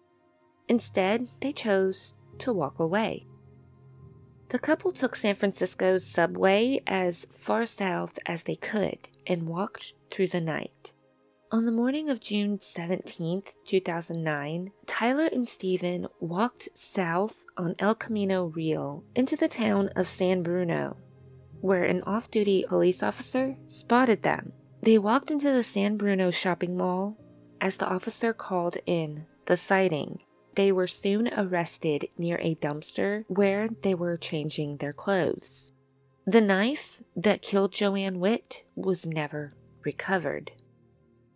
Instead, 0.70 1.26
they 1.40 1.50
chose 1.50 2.14
to 2.38 2.52
walk 2.52 2.78
away. 2.78 3.26
The 4.50 4.58
couple 4.60 4.92
took 4.92 5.16
San 5.16 5.34
Francisco's 5.34 6.06
subway 6.06 6.78
as 6.86 7.24
far 7.24 7.66
south 7.66 8.20
as 8.24 8.44
they 8.44 8.54
could 8.54 9.08
and 9.26 9.48
walked 9.48 9.94
through 10.12 10.28
the 10.28 10.40
night. 10.40 10.92
On 11.50 11.66
the 11.66 11.72
morning 11.72 12.08
of 12.08 12.20
June 12.20 12.60
17, 12.60 13.42
2009, 13.66 14.70
Tylar 14.86 15.32
and 15.32 15.48
Steven 15.48 16.06
walked 16.20 16.68
south 16.72 17.44
on 17.56 17.74
El 17.80 17.96
Camino 17.96 18.46
Real 18.46 19.02
into 19.16 19.34
the 19.34 19.48
town 19.48 19.88
of 19.96 20.06
San 20.06 20.44
Bruno, 20.44 20.96
where 21.60 21.82
an 21.82 22.04
off 22.04 22.30
duty 22.30 22.64
police 22.68 23.02
officer 23.02 23.56
spotted 23.66 24.22
them. 24.22 24.52
They 24.82 24.98
walked 24.98 25.32
into 25.32 25.50
the 25.50 25.64
San 25.64 25.96
Bruno 25.96 26.30
shopping 26.30 26.76
mall 26.76 27.18
as 27.60 27.76
the 27.76 27.88
officer 27.88 28.32
called 28.32 28.76
in 28.86 29.26
the 29.46 29.56
sighting 29.56 30.20
they 30.54 30.72
were 30.72 30.86
soon 30.86 31.28
arrested 31.34 32.08
near 32.18 32.38
a 32.40 32.54
dumpster 32.56 33.24
where 33.28 33.68
they 33.68 33.94
were 33.94 34.16
changing 34.16 34.76
their 34.76 34.92
clothes. 34.92 35.72
The 36.26 36.40
knife 36.40 37.02
that 37.16 37.42
killed 37.42 37.72
Joanne 37.72 38.20
Witt 38.20 38.64
was 38.74 39.06
never 39.06 39.54
recovered. 39.84 40.52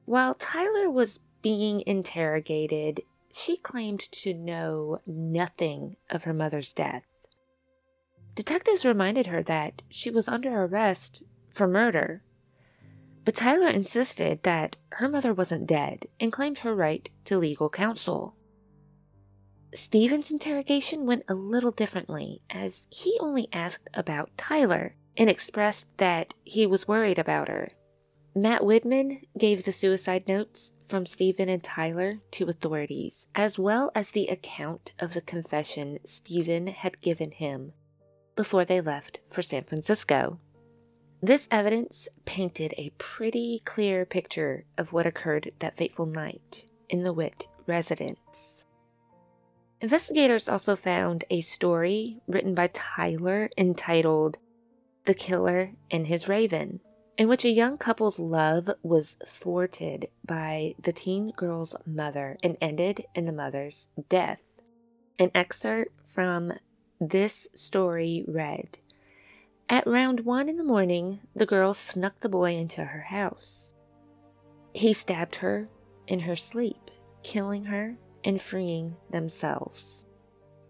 While 0.04 0.34
Tylar 0.34 0.92
was 0.92 1.20
being 1.42 1.82
interrogated, 1.86 3.02
she 3.32 3.56
claimed 3.56 4.00
to 4.00 4.34
know 4.34 5.00
nothing 5.06 5.96
of 6.10 6.24
her 6.24 6.34
mother's 6.34 6.72
death. 6.72 7.04
Detectives 8.34 8.84
reminded 8.84 9.26
her 9.28 9.42
that 9.42 9.82
she 9.88 10.10
was 10.10 10.28
under 10.28 10.64
arrest 10.64 11.22
for 11.50 11.66
murder, 11.66 12.22
but 13.24 13.34
Tylar 13.34 13.72
insisted 13.72 14.42
that 14.42 14.76
her 14.90 15.08
mother 15.08 15.32
wasn't 15.32 15.66
dead 15.66 16.06
and 16.20 16.32
claimed 16.32 16.58
her 16.58 16.74
right 16.74 17.08
to 17.24 17.38
legal 17.38 17.70
counsel. 17.70 18.36
Steven's 19.74 20.30
interrogation 20.30 21.04
went 21.04 21.24
a 21.28 21.34
little 21.34 21.72
differently, 21.72 22.40
as 22.48 22.86
he 22.90 23.18
only 23.20 23.48
asked 23.52 23.88
about 23.92 24.36
Tylar 24.36 24.92
and 25.16 25.28
expressed 25.28 25.86
that 25.98 26.32
he 26.44 26.66
was 26.66 26.86
worried 26.86 27.18
about 27.18 27.48
her. 27.48 27.68
Matt 28.36 28.62
Widman 28.62 29.22
gave 29.38 29.64
the 29.64 29.72
suicide 29.72 30.26
notes 30.26 30.72
from 30.82 31.06
Steven 31.06 31.48
and 31.48 31.62
Tylar 31.62 32.20
to 32.32 32.46
authorities, 32.46 33.26
as 33.34 33.58
well 33.58 33.90
as 33.94 34.10
the 34.10 34.26
account 34.28 34.92
of 34.98 35.14
the 35.14 35.20
confession 35.20 35.98
Steven 36.04 36.66
had 36.68 37.00
given 37.00 37.30
him 37.30 37.72
before 38.36 38.64
they 38.64 38.80
left 38.80 39.20
for 39.28 39.42
San 39.42 39.64
Francisco. 39.64 40.38
This 41.22 41.48
evidence 41.50 42.08
painted 42.24 42.74
a 42.76 42.90
pretty 42.98 43.62
clear 43.64 44.04
picture 44.04 44.66
of 44.76 44.92
what 44.92 45.06
occurred 45.06 45.52
that 45.60 45.76
fateful 45.76 46.06
night 46.06 46.64
in 46.88 47.02
the 47.02 47.12
Witt 47.12 47.46
residence. 47.66 48.63
Investigators 49.80 50.48
also 50.48 50.76
found 50.76 51.24
a 51.30 51.40
story 51.40 52.20
written 52.26 52.54
by 52.54 52.68
Tylar 52.68 53.50
entitled 53.58 54.38
The 55.04 55.14
Killer 55.14 55.72
and 55.90 56.06
His 56.06 56.28
Raven, 56.28 56.80
in 57.18 57.28
which 57.28 57.44
a 57.44 57.50
young 57.50 57.76
couple's 57.76 58.18
love 58.18 58.70
was 58.82 59.16
thwarted 59.26 60.08
by 60.24 60.74
the 60.78 60.92
teen 60.92 61.30
girl's 61.32 61.76
mother 61.86 62.38
and 62.42 62.56
ended 62.60 63.04
in 63.14 63.26
the 63.26 63.32
mother's 63.32 63.88
death. 64.08 64.42
An 65.18 65.30
excerpt 65.34 66.00
from 66.06 66.52
this 67.00 67.46
story 67.54 68.24
read 68.26 68.78
At 69.68 69.86
round 69.86 70.20
one 70.20 70.48
in 70.48 70.56
the 70.56 70.64
morning, 70.64 71.20
the 71.34 71.46
girl 71.46 71.74
snuck 71.74 72.20
the 72.20 72.28
boy 72.28 72.54
into 72.54 72.84
her 72.84 73.02
house. 73.02 73.74
He 74.72 74.92
stabbed 74.92 75.36
her 75.36 75.68
in 76.06 76.20
her 76.20 76.36
sleep, 76.36 76.90
killing 77.22 77.64
her 77.66 77.96
and 78.24 78.40
freeing 78.40 78.96
themselves. 79.10 80.06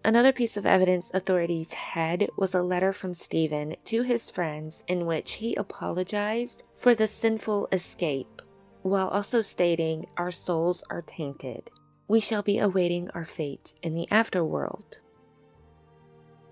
Another 0.04 0.32
piece 0.32 0.58
of 0.58 0.66
evidence 0.66 1.10
authorities 1.14 1.72
had 1.72 2.28
was 2.36 2.54
a 2.54 2.62
letter 2.62 2.92
from 2.92 3.14
Steven 3.14 3.74
to 3.86 4.02
his 4.02 4.30
friends 4.30 4.84
in 4.86 5.06
which 5.06 5.32
he 5.32 5.54
apologized 5.54 6.62
for 6.74 6.94
the 6.94 7.06
sinful 7.06 7.68
escape, 7.72 8.42
while 8.82 9.08
also 9.08 9.40
stating, 9.40 10.06
Our 10.18 10.30
souls 10.30 10.84
are 10.90 11.00
tainted. 11.00 11.70
We 12.06 12.20
shall 12.20 12.42
be 12.42 12.58
awaiting 12.58 13.08
our 13.10 13.24
fate 13.24 13.72
in 13.82 13.94
the 13.94 14.06
afterworld. 14.10 14.98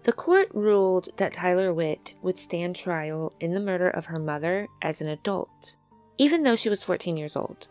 The 0.04 0.14
court 0.14 0.48
ruled 0.54 1.10
that 1.18 1.34
Tylar 1.34 1.74
Witt 1.74 2.14
would 2.22 2.38
stand 2.38 2.74
trial 2.74 3.34
in 3.38 3.52
the 3.52 3.60
murder 3.60 3.90
of 3.90 4.06
her 4.06 4.18
mother 4.18 4.66
as 4.80 5.02
an 5.02 5.08
adult, 5.08 5.76
even 6.16 6.42
though 6.42 6.56
she 6.56 6.70
was 6.70 6.82
14 6.82 7.18
years 7.18 7.36
old. 7.36 7.68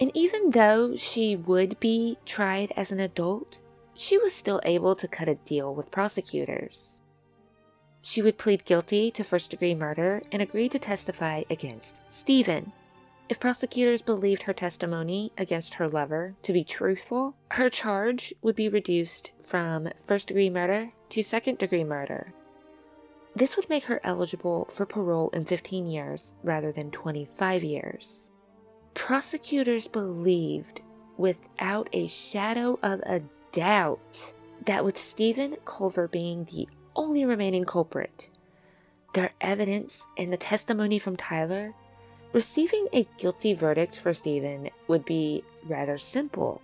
And 0.00 0.10
even 0.14 0.50
though 0.50 0.96
she 0.96 1.36
would 1.36 1.78
be 1.78 2.16
tried 2.24 2.72
as 2.74 2.90
an 2.90 3.00
adult, 3.00 3.60
she 3.92 4.16
was 4.16 4.32
still 4.32 4.60
able 4.64 4.96
to 4.96 5.06
cut 5.06 5.28
a 5.28 5.34
deal 5.34 5.74
with 5.74 5.90
prosecutors. 5.90 7.02
She 8.00 8.22
would 8.22 8.38
plead 8.38 8.64
guilty 8.64 9.10
to 9.10 9.22
first 9.22 9.50
degree 9.50 9.74
murder 9.74 10.22
and 10.32 10.40
agree 10.40 10.70
to 10.70 10.78
testify 10.78 11.42
against 11.50 12.00
Steven. 12.08 12.72
If 13.28 13.38
prosecutors 13.38 14.00
believed 14.00 14.42
her 14.42 14.54
testimony 14.54 15.32
against 15.36 15.74
her 15.74 15.86
lover 15.86 16.34
to 16.44 16.52
be 16.54 16.64
truthful, 16.64 17.36
her 17.50 17.68
charge 17.68 18.32
would 18.40 18.56
be 18.56 18.70
reduced 18.70 19.32
from 19.42 19.90
first 20.02 20.28
degree 20.28 20.48
murder 20.48 20.92
to 21.10 21.22
second 21.22 21.58
degree 21.58 21.84
murder. 21.84 22.32
This 23.36 23.54
would 23.56 23.68
make 23.68 23.84
her 23.84 24.00
eligible 24.02 24.64
for 24.64 24.86
parole 24.86 25.28
in 25.30 25.44
15 25.44 25.86
years 25.86 26.32
rather 26.42 26.72
than 26.72 26.90
25 26.90 27.62
years. 27.62 28.30
Prosecutors 28.94 29.88
believed 29.88 30.82
without 31.16 31.88
a 31.92 32.06
shadow 32.06 32.78
of 32.82 33.00
a 33.00 33.22
doubt 33.52 34.34
that 34.66 34.84
with 34.84 34.98
Steven 34.98 35.56
Colver 35.64 36.08
being 36.08 36.44
the 36.44 36.68
only 36.96 37.24
remaining 37.24 37.64
culprit, 37.64 38.28
their 39.14 39.30
evidence 39.40 40.06
and 40.16 40.32
the 40.32 40.36
testimony 40.36 40.98
from 40.98 41.16
Tylar, 41.16 41.74
receiving 42.32 42.86
a 42.92 43.06
guilty 43.18 43.54
verdict 43.54 43.96
for 43.96 44.12
Steven 44.12 44.70
would 44.88 45.04
be 45.04 45.44
rather 45.66 45.98
simple. 45.98 46.60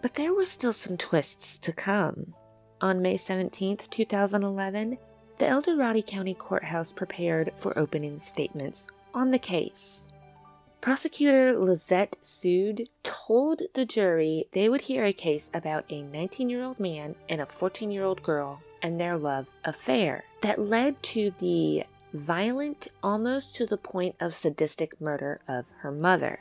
But 0.00 0.14
there 0.14 0.32
were 0.32 0.44
still 0.44 0.72
some 0.72 0.96
twists 0.96 1.58
to 1.58 1.72
come. 1.72 2.34
On 2.80 3.02
May 3.02 3.16
17, 3.16 3.78
2011, 3.90 4.98
the 5.38 5.46
El 5.46 5.60
Dorado 5.60 6.02
County 6.02 6.34
Courthouse 6.34 6.92
prepared 6.92 7.52
for 7.56 7.76
opening 7.78 8.18
statements 8.20 8.86
on 9.14 9.30
the 9.30 9.38
case. 9.38 10.07
Prosecutor 10.80 11.58
Lizette 11.58 12.16
Sood 12.22 12.88
told 13.02 13.62
the 13.74 13.84
jury 13.84 14.46
they 14.52 14.68
would 14.68 14.82
hear 14.82 15.04
a 15.04 15.12
case 15.12 15.50
about 15.52 15.84
a 15.90 16.02
19 16.02 16.48
year 16.48 16.62
old 16.62 16.78
man 16.78 17.16
and 17.28 17.40
a 17.40 17.46
14 17.46 17.90
year 17.90 18.04
old 18.04 18.22
girl 18.22 18.62
and 18.80 19.00
their 19.00 19.16
love 19.16 19.48
affair 19.64 20.24
that 20.40 20.60
led 20.60 21.02
to 21.02 21.32
the 21.38 21.84
violent, 22.14 22.88
almost 23.02 23.56
to 23.56 23.66
the 23.66 23.76
point 23.76 24.14
of 24.20 24.34
sadistic 24.34 25.00
murder 25.00 25.40
of 25.48 25.66
her 25.78 25.90
mother. 25.90 26.38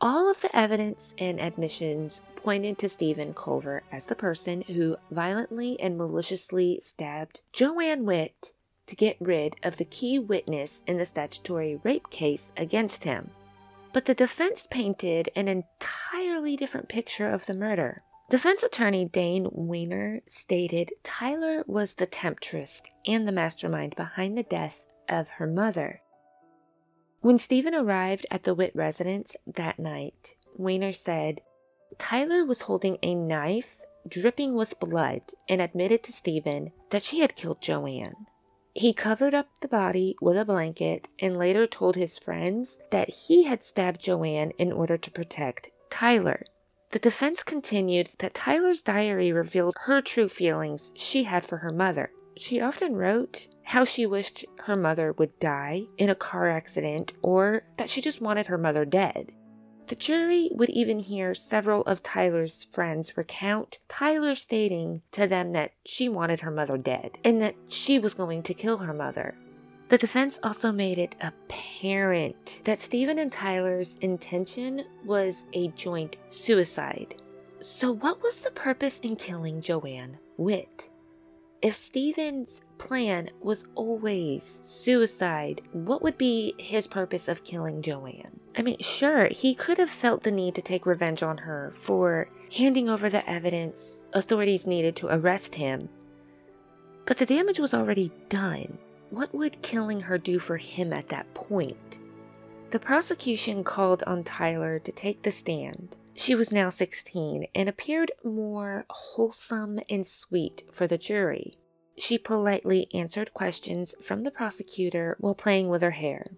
All 0.00 0.28
of 0.28 0.40
the 0.40 0.54
evidence 0.54 1.14
and 1.16 1.40
admissions 1.40 2.22
pointed 2.34 2.76
to 2.78 2.88
Steven 2.88 3.34
Colver 3.34 3.84
as 3.92 4.06
the 4.06 4.16
person 4.16 4.62
who 4.62 4.96
violently 5.12 5.78
and 5.78 5.96
maliciously 5.96 6.80
stabbed 6.82 7.40
Joanne 7.52 8.04
Witt 8.04 8.52
to 8.92 8.96
get 8.96 9.16
rid 9.20 9.56
of 9.62 9.78
the 9.78 9.86
key 9.86 10.18
witness 10.18 10.82
in 10.86 10.98
the 10.98 11.06
statutory 11.06 11.80
rape 11.82 12.10
case 12.10 12.52
against 12.58 13.04
him. 13.04 13.30
But 13.94 14.04
the 14.04 14.12
defense 14.14 14.68
painted 14.70 15.30
an 15.34 15.48
entirely 15.48 16.58
different 16.58 16.90
picture 16.90 17.26
of 17.26 17.46
the 17.46 17.54
murder. 17.54 18.02
Defense 18.28 18.62
attorney 18.62 19.06
Dane 19.06 19.48
Weiner 19.50 20.20
stated 20.26 20.92
Tylar 21.02 21.66
was 21.66 21.94
the 21.94 22.04
temptress 22.04 22.82
and 23.06 23.26
the 23.26 23.32
mastermind 23.32 23.96
behind 23.96 24.36
the 24.36 24.42
death 24.42 24.84
of 25.08 25.30
her 25.30 25.46
mother. 25.46 26.02
When 27.22 27.38
Steven 27.38 27.74
arrived 27.74 28.26
at 28.30 28.42
the 28.42 28.54
Witt 28.54 28.76
residence 28.76 29.36
that 29.46 29.78
night, 29.78 30.36
Weiner 30.54 30.92
said 30.92 31.40
Tylar 31.96 32.46
was 32.46 32.60
holding 32.60 32.98
a 33.02 33.14
knife 33.14 33.80
dripping 34.06 34.54
with 34.54 34.78
blood 34.80 35.22
and 35.48 35.62
admitted 35.62 36.02
to 36.02 36.12
Steven 36.12 36.72
that 36.90 37.02
she 37.02 37.20
had 37.20 37.36
killed 37.36 37.62
Joanne. 37.62 38.26
He 38.74 38.94
covered 38.94 39.34
up 39.34 39.58
the 39.60 39.68
body 39.68 40.16
with 40.22 40.36
a 40.36 40.46
blanket 40.46 41.08
and 41.18 41.38
later 41.38 41.66
told 41.66 41.94
his 41.94 42.18
friends 42.18 42.78
that 42.90 43.10
he 43.10 43.42
had 43.44 43.62
stabbed 43.62 44.00
Joanne 44.00 44.52
in 44.58 44.72
order 44.72 44.96
to 44.96 45.10
protect 45.10 45.70
Tylar. 45.90 46.42
The 46.90 46.98
defense 46.98 47.42
continued 47.42 48.08
that 48.18 48.34
Tylar's 48.34 48.80
diary 48.80 49.30
revealed 49.30 49.74
her 49.82 50.00
true 50.00 50.28
feelings 50.28 50.90
she 50.94 51.24
had 51.24 51.44
for 51.44 51.58
her 51.58 51.72
mother. 51.72 52.12
She 52.36 52.62
often 52.62 52.96
wrote 52.96 53.46
how 53.62 53.84
she 53.84 54.06
wished 54.06 54.46
her 54.60 54.76
mother 54.76 55.12
would 55.12 55.38
die 55.38 55.82
in 55.98 56.08
a 56.08 56.14
car 56.14 56.48
accident 56.48 57.12
or 57.22 57.64
that 57.76 57.90
she 57.90 58.00
just 58.00 58.22
wanted 58.22 58.46
her 58.46 58.58
mother 58.58 58.84
dead. 58.86 59.32
The 59.92 59.96
jury 59.96 60.48
would 60.54 60.70
even 60.70 61.00
hear 61.00 61.34
several 61.34 61.82
of 61.82 62.02
Tylar's 62.02 62.64
friends 62.64 63.14
recount 63.14 63.78
Tylar 63.90 64.34
stating 64.34 65.02
to 65.10 65.26
them 65.26 65.52
that 65.52 65.72
she 65.84 66.08
wanted 66.08 66.40
her 66.40 66.50
mother 66.50 66.78
dead 66.78 67.10
and 67.24 67.42
that 67.42 67.56
she 67.68 67.98
was 67.98 68.14
going 68.14 68.42
to 68.44 68.54
kill 68.54 68.78
her 68.78 68.94
mother. 68.94 69.34
The 69.90 69.98
defense 69.98 70.40
also 70.42 70.72
made 70.72 70.96
it 70.96 71.14
apparent 71.20 72.62
that 72.64 72.78
Steven 72.78 73.18
and 73.18 73.30
Tylar's 73.30 73.98
intention 74.00 74.86
was 75.04 75.44
a 75.52 75.68
joint 75.68 76.16
suicide. 76.30 77.16
So, 77.60 77.92
what 77.92 78.22
was 78.22 78.40
the 78.40 78.50
purpose 78.52 78.98
in 79.00 79.16
killing 79.16 79.60
Joanne 79.60 80.16
Witt? 80.38 80.88
If 81.62 81.76
Steven's 81.76 82.60
plan 82.78 83.30
was 83.40 83.66
always 83.76 84.42
suicide, 84.64 85.62
what 85.70 86.02
would 86.02 86.18
be 86.18 86.56
his 86.58 86.88
purpose 86.88 87.28
of 87.28 87.44
killing 87.44 87.82
Joanne? 87.82 88.40
I 88.56 88.62
mean, 88.62 88.78
sure, 88.80 89.28
he 89.28 89.54
could 89.54 89.78
have 89.78 89.88
felt 89.88 90.24
the 90.24 90.32
need 90.32 90.56
to 90.56 90.62
take 90.62 90.86
revenge 90.86 91.22
on 91.22 91.38
her 91.38 91.70
for 91.72 92.28
handing 92.52 92.88
over 92.88 93.08
the 93.08 93.28
evidence 93.30 94.02
authorities 94.12 94.66
needed 94.66 94.96
to 94.96 95.14
arrest 95.14 95.54
him. 95.54 95.88
But 97.06 97.18
the 97.18 97.26
damage 97.26 97.60
was 97.60 97.74
already 97.74 98.10
done. 98.28 98.76
What 99.10 99.32
would 99.32 99.62
killing 99.62 100.00
her 100.00 100.18
do 100.18 100.40
for 100.40 100.56
him 100.56 100.92
at 100.92 101.08
that 101.08 101.32
point? 101.32 102.00
The 102.70 102.80
prosecution 102.80 103.62
called 103.62 104.02
on 104.04 104.24
Tylar 104.24 104.82
to 104.82 104.90
take 104.90 105.22
the 105.22 105.30
stand. 105.30 105.96
She 106.14 106.34
was 106.34 106.52
now 106.52 106.68
16 106.68 107.46
and 107.54 107.68
appeared 107.68 108.12
more 108.22 108.84
wholesome 108.90 109.80
and 109.88 110.06
sweet 110.06 110.62
for 110.70 110.86
the 110.86 110.98
jury. 110.98 111.54
She 111.98 112.18
politely 112.18 112.86
answered 112.94 113.34
questions 113.34 113.94
from 114.00 114.20
the 114.20 114.30
prosecutor 114.30 115.16
while 115.20 115.34
playing 115.34 115.68
with 115.68 115.82
her 115.82 115.90
hair. 115.90 116.32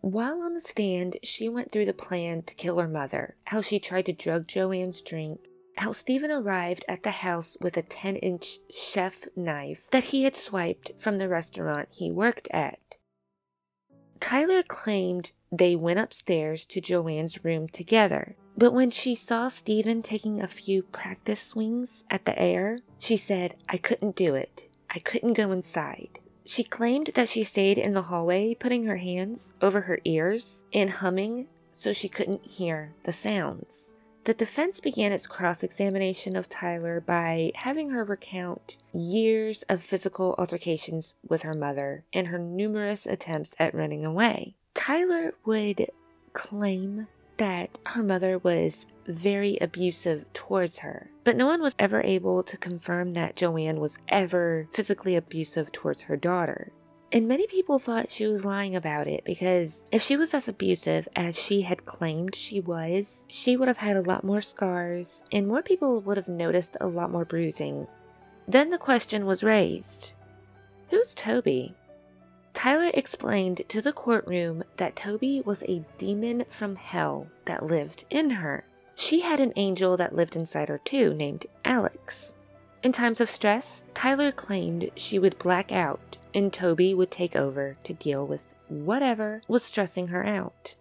While 0.00 0.42
on 0.42 0.54
the 0.54 0.60
stand, 0.60 1.16
she 1.22 1.48
went 1.48 1.72
through 1.72 1.86
the 1.86 1.92
plan 1.92 2.42
to 2.42 2.54
kill 2.54 2.78
her 2.78 2.88
mother, 2.88 3.36
how 3.44 3.60
she 3.60 3.78
tried 3.78 4.06
to 4.06 4.12
drug 4.12 4.46
Joanne's 4.46 5.02
drink, 5.02 5.40
how 5.76 5.92
Steven 5.92 6.30
arrived 6.30 6.84
at 6.88 7.02
the 7.02 7.10
house 7.10 7.56
with 7.60 7.76
a 7.76 7.82
10 7.82 8.16
inch 8.16 8.58
chef 8.70 9.26
knife 9.34 9.90
that 9.90 10.04
he 10.04 10.22
had 10.24 10.36
swiped 10.36 10.92
from 10.98 11.16
the 11.16 11.28
restaurant 11.28 11.88
he 11.90 12.10
worked 12.10 12.48
at. 12.50 12.96
Tylar 14.20 14.66
claimed 14.66 15.32
they 15.50 15.74
went 15.74 15.98
upstairs 15.98 16.64
to 16.66 16.80
Joanne's 16.80 17.44
room 17.44 17.68
together, 17.68 18.36
but 18.56 18.72
when 18.72 18.90
she 18.90 19.14
saw 19.14 19.48
Steven 19.48 20.02
taking 20.02 20.40
a 20.40 20.46
few 20.46 20.82
practice 20.82 21.40
swings 21.40 22.04
at 22.10 22.24
the 22.24 22.38
air, 22.38 22.78
she 22.98 23.16
said, 23.16 23.56
I 23.68 23.76
couldn't 23.76 24.16
do 24.16 24.34
it. 24.34 24.68
I 24.90 25.00
couldn't 25.00 25.34
go 25.34 25.50
inside. 25.50 26.20
She 26.44 26.62
claimed 26.62 27.08
that 27.14 27.28
she 27.28 27.42
stayed 27.42 27.78
in 27.78 27.94
the 27.94 28.02
hallway 28.02 28.54
putting 28.54 28.84
her 28.84 28.98
hands 28.98 29.54
over 29.62 29.80
her 29.82 29.98
ears 30.04 30.62
and 30.72 30.90
humming 30.90 31.48
so 31.72 31.92
she 31.92 32.08
couldn't 32.08 32.44
hear 32.46 32.94
the 33.02 33.12
sounds. 33.12 33.94
The 34.24 34.34
defense 34.34 34.80
began 34.80 35.12
its 35.12 35.26
cross 35.26 35.62
examination 35.62 36.34
of 36.36 36.48
Tylar 36.48 37.04
by 37.04 37.52
having 37.56 37.90
her 37.90 38.04
recount 38.04 38.78
years 38.94 39.64
of 39.68 39.82
physical 39.82 40.34
altercations 40.38 41.14
with 41.28 41.42
her 41.42 41.52
mother 41.52 42.04
and 42.12 42.28
her 42.28 42.38
numerous 42.38 43.06
attempts 43.06 43.54
at 43.58 43.74
running 43.74 44.04
away. 44.04 44.54
Tylar 44.74 45.32
would 45.44 45.90
claim 46.32 47.06
that 47.36 47.78
her 47.86 48.02
mother 48.02 48.38
was 48.38 48.86
very 49.06 49.58
abusive 49.60 50.24
towards 50.32 50.78
her, 50.78 51.10
but 51.24 51.36
no 51.36 51.46
one 51.46 51.60
was 51.60 51.74
ever 51.78 52.02
able 52.02 52.42
to 52.42 52.56
confirm 52.56 53.12
that 53.12 53.36
Joanne 53.36 53.80
was 53.80 53.98
ever 54.08 54.68
physically 54.72 55.16
abusive 55.16 55.72
towards 55.72 56.02
her 56.02 56.16
daughter. 56.16 56.72
And 57.12 57.28
many 57.28 57.46
people 57.46 57.78
thought 57.78 58.10
she 58.10 58.26
was 58.26 58.44
lying 58.44 58.74
about 58.74 59.06
it 59.06 59.24
because 59.24 59.84
if 59.92 60.02
she 60.02 60.16
was 60.16 60.34
as 60.34 60.48
abusive 60.48 61.06
as 61.14 61.38
she 61.38 61.62
had 61.62 61.86
claimed 61.86 62.34
she 62.34 62.60
was, 62.60 63.24
she 63.28 63.56
would 63.56 63.68
have 63.68 63.78
had 63.78 63.96
a 63.96 64.02
lot 64.02 64.24
more 64.24 64.40
scars 64.40 65.22
and 65.30 65.46
more 65.46 65.62
people 65.62 66.00
would 66.00 66.16
have 66.16 66.28
noticed 66.28 66.76
a 66.80 66.88
lot 66.88 67.12
more 67.12 67.24
bruising. 67.24 67.86
Then 68.48 68.70
the 68.70 68.78
question 68.78 69.26
was 69.26 69.44
raised 69.44 70.12
Who's 70.90 71.14
Toby? 71.14 71.74
Tylar 72.54 72.90
explained 72.94 73.62
to 73.68 73.82
the 73.82 73.92
courtroom 73.92 74.64
that 74.76 74.96
Toby 74.96 75.42
was 75.42 75.62
a 75.64 75.84
demon 75.98 76.44
from 76.48 76.76
hell 76.76 77.26
that 77.44 77.66
lived 77.66 78.04
in 78.10 78.30
her. 78.30 78.64
She 78.94 79.20
had 79.20 79.40
an 79.40 79.52
angel 79.56 79.96
that 79.96 80.14
lived 80.14 80.36
inside 80.36 80.68
her 80.68 80.78
too, 80.78 81.12
named 81.12 81.46
Alex. 81.64 82.32
In 82.82 82.92
times 82.92 83.20
of 83.20 83.28
stress, 83.28 83.84
Tylar 83.94 84.34
claimed 84.34 84.90
she 84.94 85.18
would 85.18 85.38
black 85.38 85.72
out 85.72 86.16
and 86.34 86.52
Toby 86.52 86.94
would 86.94 87.10
take 87.10 87.36
over 87.36 87.76
to 87.82 87.92
deal 87.92 88.26
with 88.26 88.54
whatever 88.68 89.42
was 89.48 89.62
stressing 89.62 90.08
her 90.08 90.24
out. 90.24 90.74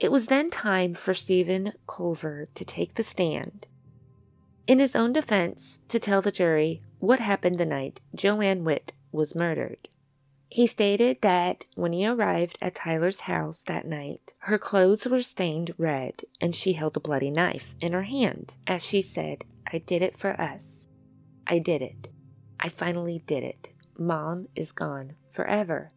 It 0.00 0.10
was 0.10 0.26
then 0.26 0.50
time 0.50 0.94
for 0.94 1.14
Steven 1.14 1.74
Colver 1.86 2.48
to 2.54 2.64
take 2.64 2.94
the 2.94 3.02
stand. 3.02 3.66
In 4.66 4.78
his 4.78 4.96
own 4.96 5.12
defense, 5.12 5.80
to 5.88 5.98
tell 5.98 6.22
the 6.22 6.32
jury 6.32 6.82
what 6.98 7.20
happened 7.20 7.58
the 7.58 7.66
night 7.66 8.00
Joanne 8.14 8.64
Witt 8.64 8.92
was 9.12 9.34
murdered. 9.34 9.88
He 10.52 10.66
stated 10.66 11.22
that 11.22 11.64
when 11.76 11.94
he 11.94 12.06
arrived 12.06 12.58
at 12.60 12.74
Tylar's 12.74 13.20
house 13.20 13.62
that 13.62 13.86
night, 13.86 14.34
her 14.40 14.58
clothes 14.58 15.06
were 15.06 15.22
stained 15.22 15.74
red 15.78 16.24
and 16.42 16.54
she 16.54 16.74
held 16.74 16.94
a 16.94 17.00
bloody 17.00 17.30
knife 17.30 17.74
in 17.80 17.94
her 17.94 18.02
hand 18.02 18.54
as 18.66 18.84
she 18.84 19.00
said, 19.00 19.46
I 19.72 19.78
did 19.78 20.02
it 20.02 20.14
for 20.14 20.38
us. 20.38 20.88
I 21.46 21.58
did 21.58 21.80
it. 21.80 22.08
I 22.60 22.68
finally 22.68 23.22
did 23.26 23.44
it. 23.44 23.70
Mom 23.96 24.46
is 24.54 24.72
gone 24.72 25.14
forever. 25.30 25.92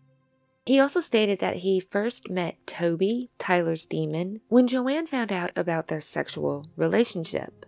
He 0.65 0.79
also 0.79 1.01
stated 1.01 1.39
that 1.39 1.57
he 1.57 1.81
first 1.81 2.29
met 2.29 2.65
Toby, 2.65 3.31
Tylar's 3.37 3.85
demon, 3.85 4.39
when 4.47 4.69
Joanne 4.69 5.05
found 5.07 5.33
out 5.33 5.51
about 5.57 5.87
their 5.87 5.99
sexual 5.99 6.65
relationship. 6.77 7.65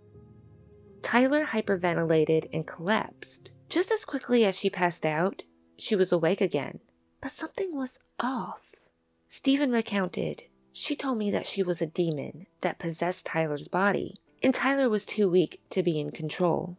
Tylar 1.02 1.44
hyperventilated 1.44 2.48
and 2.50 2.66
collapsed. 2.66 3.50
Just 3.68 3.90
as 3.90 4.06
quickly 4.06 4.46
as 4.46 4.56
she 4.56 4.70
passed 4.70 5.04
out, 5.04 5.42
she 5.78 5.94
was 5.96 6.12
awake 6.12 6.40
again. 6.40 6.80
But 7.20 7.30
something 7.30 7.74
was 7.74 7.98
off. 8.20 8.74
Steven 9.28 9.70
recounted, 9.70 10.44
She 10.72 10.96
told 10.96 11.18
me 11.18 11.30
that 11.30 11.46
she 11.46 11.62
was 11.62 11.80
a 11.80 11.86
demon 11.86 12.46
that 12.60 12.78
possessed 12.78 13.26
Tylar's 13.26 13.68
body, 13.68 14.16
and 14.42 14.54
Tylar 14.54 14.90
was 14.90 15.06
too 15.06 15.28
weak 15.28 15.60
to 15.70 15.82
be 15.82 15.98
in 15.98 16.10
control. 16.10 16.76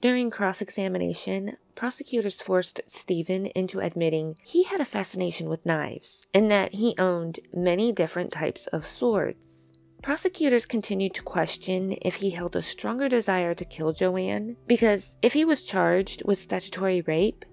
During 0.00 0.30
cross 0.30 0.62
examination, 0.62 1.58
prosecutors 1.74 2.40
forced 2.40 2.80
Steven 2.86 3.46
into 3.48 3.80
admitting 3.80 4.36
he 4.42 4.62
had 4.62 4.80
a 4.80 4.84
fascination 4.86 5.48
with 5.48 5.66
knives 5.66 6.26
and 6.32 6.50
that 6.50 6.74
he 6.74 6.94
owned 6.98 7.40
many 7.52 7.92
different 7.92 8.32
types 8.32 8.66
of 8.68 8.86
swords. 8.86 9.78
Prosecutors 10.02 10.64
continued 10.64 11.12
to 11.14 11.22
question 11.22 11.98
if 12.00 12.16
he 12.16 12.30
held 12.30 12.56
a 12.56 12.62
stronger 12.62 13.08
desire 13.08 13.54
to 13.54 13.64
kill 13.64 13.92
Joanne 13.92 14.56
because 14.66 15.18
if 15.20 15.34
he 15.34 15.44
was 15.44 15.62
charged 15.62 16.24
with 16.24 16.38
statutory 16.38 17.02
rape, 17.02 17.44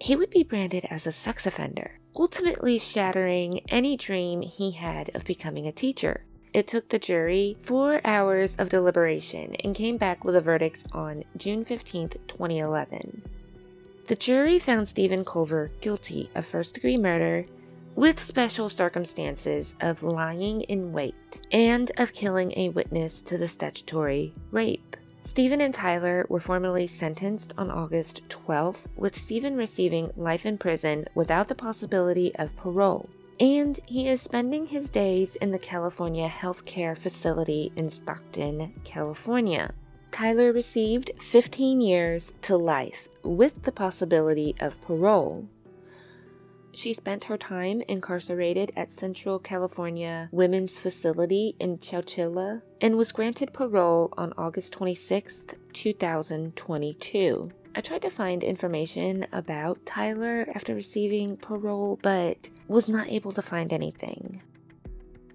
he 0.00 0.16
would 0.16 0.30
be 0.30 0.42
branded 0.42 0.84
as 0.90 1.06
a 1.06 1.12
sex 1.12 1.46
offender, 1.46 1.98
ultimately 2.14 2.78
shattering 2.78 3.60
any 3.68 3.96
dream 3.96 4.42
he 4.42 4.70
had 4.72 5.10
of 5.14 5.24
becoming 5.24 5.66
a 5.66 5.72
teacher. 5.72 6.24
It 6.52 6.66
took 6.66 6.88
the 6.88 6.98
jury 6.98 7.56
four 7.58 8.00
hours 8.04 8.56
of 8.56 8.68
deliberation 8.68 9.54
and 9.56 9.74
came 9.74 9.96
back 9.96 10.24
with 10.24 10.36
a 10.36 10.40
verdict 10.40 10.84
on 10.92 11.24
June 11.36 11.64
15, 11.64 12.08
2011. 12.28 13.22
The 14.06 14.16
jury 14.16 14.58
found 14.58 14.88
Steven 14.88 15.24
Colver 15.24 15.70
guilty 15.80 16.30
of 16.34 16.46
first 16.46 16.74
degree 16.74 16.96
murder 16.96 17.44
with 17.96 18.22
special 18.22 18.68
circumstances 18.68 19.74
of 19.80 20.02
lying 20.02 20.62
in 20.62 20.92
wait 20.92 21.40
and 21.50 21.90
of 21.96 22.12
killing 22.12 22.52
a 22.56 22.68
witness 22.68 23.20
to 23.22 23.36
the 23.36 23.48
statutory 23.48 24.32
rape. 24.50 24.96
Steven 25.26 25.60
and 25.60 25.74
Tylar 25.74 26.24
were 26.30 26.40
formally 26.40 26.86
sentenced 26.86 27.52
on 27.58 27.70
August 27.70 28.22
12th, 28.28 28.86
with 28.96 29.14
Steven 29.14 29.56
receiving 29.56 30.10
life 30.16 30.46
in 30.46 30.56
prison 30.56 31.04
without 31.14 31.48
the 31.48 31.54
possibility 31.54 32.34
of 32.36 32.56
parole 32.56 33.08
and 33.40 33.78
he 33.86 34.08
is 34.08 34.22
spending 34.22 34.66
his 34.66 34.88
days 34.88 35.36
in 35.36 35.50
the 35.50 35.58
California 35.58 36.28
Healthcare 36.28 36.96
Facility 36.96 37.70
in 37.76 37.90
Stockton, 37.90 38.72
California. 38.84 39.74
Tylar 40.10 40.54
received 40.54 41.10
15 41.18 41.80
years 41.80 42.32
to 42.42 42.56
life 42.56 43.08
with 43.22 43.62
the 43.62 43.72
possibility 43.72 44.54
of 44.60 44.80
parole. 44.80 45.46
She 46.76 46.92
spent 46.92 47.24
her 47.24 47.38
time 47.38 47.80
incarcerated 47.88 48.70
at 48.76 48.90
Central 48.90 49.38
California 49.38 50.28
Women's 50.30 50.78
Facility 50.78 51.56
in 51.58 51.78
Chowchilla 51.78 52.60
and 52.82 52.98
was 52.98 53.12
granted 53.12 53.54
parole 53.54 54.12
on 54.18 54.34
August 54.36 54.74
26, 54.74 55.46
2022. 55.72 57.50
I 57.74 57.80
tried 57.80 58.02
to 58.02 58.10
find 58.10 58.44
information 58.44 59.26
about 59.32 59.82
Tylar 59.86 60.54
after 60.54 60.74
receiving 60.74 61.38
parole, 61.38 61.98
but 62.02 62.50
was 62.68 62.90
not 62.90 63.08
able 63.08 63.32
to 63.32 63.40
find 63.40 63.72
anything. 63.72 64.42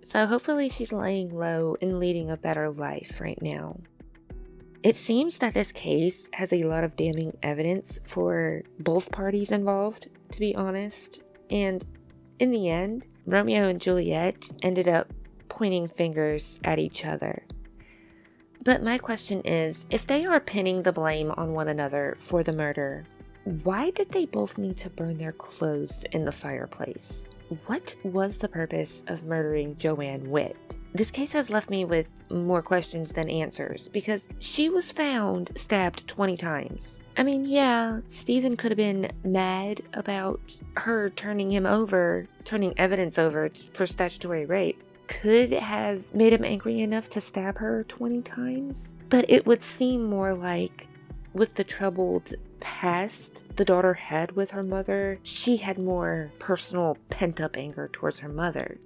So 0.04 0.28
hopefully 0.28 0.70
she's 0.70 0.94
laying 0.94 1.36
low 1.36 1.76
and 1.82 1.98
leading 1.98 2.30
a 2.30 2.38
better 2.38 2.70
life 2.70 3.20
right 3.20 3.42
now. 3.42 3.80
It 4.84 4.96
seems 4.96 5.40
that 5.40 5.56
this 5.56 5.72
case 5.72 6.30
has 6.34 6.54
a 6.54 6.64
lot 6.64 6.84
of 6.84 6.96
damning 6.96 7.36
evidence 7.42 8.00
for 8.04 8.62
both 8.80 9.12
parties 9.12 9.52
involved, 9.52 10.08
to 10.34 10.40
be 10.40 10.56
honest. 10.56 11.22
And 11.52 11.86
in 12.40 12.50
the 12.50 12.70
end, 12.70 13.08
Romeo 13.26 13.68
and 13.68 13.80
Juliet 13.80 14.50
ended 14.64 14.88
up 14.88 15.14
pointing 15.50 15.88
fingers 15.88 16.60
at 16.64 16.80
each 16.80 17.06
other. 17.06 17.44
But 18.64 18.82
my 18.82 18.98
question 18.98 19.42
is 19.42 19.86
if 19.90 20.08
they 20.08 20.26
are 20.26 20.40
pinning 20.40 20.84
the 20.84 20.94
blame 20.94 21.32
on 21.32 21.54
one 21.54 21.68
another 21.68 22.16
for 22.18 22.42
the 22.42 22.54
murder, 22.54 23.06
why 23.64 23.90
did 23.92 24.10
they 24.12 24.26
both 24.26 24.58
need 24.58 24.78
to 24.78 24.90
burn 24.90 25.18
their 25.18 25.32
clothes 25.32 26.06
in 26.12 26.24
the 26.24 26.32
fireplace? 26.32 27.32
What 27.66 27.96
was 28.04 28.38
the 28.38 28.48
purpose 28.48 29.04
of 29.08 29.26
murdering 29.26 29.78
Joanne 29.78 30.30
Witt? 30.30 30.78
This 30.94 31.10
case 31.10 31.32
has 31.34 31.50
left 31.50 31.70
me 31.70 31.86
with 31.86 32.10
more 32.30 32.62
questions 32.62 33.14
than 33.14 33.30
answers 33.30 33.88
because 33.88 34.28
she 34.40 34.68
was 34.68 34.92
found 34.92 35.52
stabbed 35.56 36.06
20 36.08 36.36
times. 36.36 37.00
I 37.16 37.24
mean, 37.24 37.46
yeah, 37.46 38.02
Steven 38.10 38.58
could 38.58 38.72
have 38.72 38.78
been 38.78 39.10
mad 39.24 39.82
about 39.94 40.40
her 40.76 41.10
turning 41.12 41.50
him 41.50 41.66
over, 41.66 42.28
turning 42.44 42.74
evidence 42.78 43.18
over 43.18 43.50
for 43.74 43.86
statutory 43.86 44.46
rape. 44.46 44.84
Could 45.08 45.52
have 45.52 46.14
made 46.14 46.34
him 46.34 46.44
angry 46.44 46.82
enough 46.82 47.10
to 47.12 47.22
stab 47.22 47.58
her 47.58 47.86
20 47.86 48.22
times. 48.22 48.94
But 49.10 49.30
it 49.30 49.46
would 49.46 49.64
seem 49.64 50.04
more 50.06 50.34
like, 50.34 50.88
with 51.34 51.56
the 51.56 51.64
troubled 51.64 52.34
past 52.60 53.44
the 53.56 53.66
daughter 53.66 53.94
had 53.94 54.34
with 54.34 54.52
her 54.52 54.64
mother, 54.64 55.20
she 55.24 55.58
had 55.58 55.78
more 55.78 56.32
personal 56.40 56.98
pent 57.10 57.40
up 57.40 57.58
anger 57.58 57.90
towards 57.92 58.20
her 58.20 58.30
mother. 58.30 58.78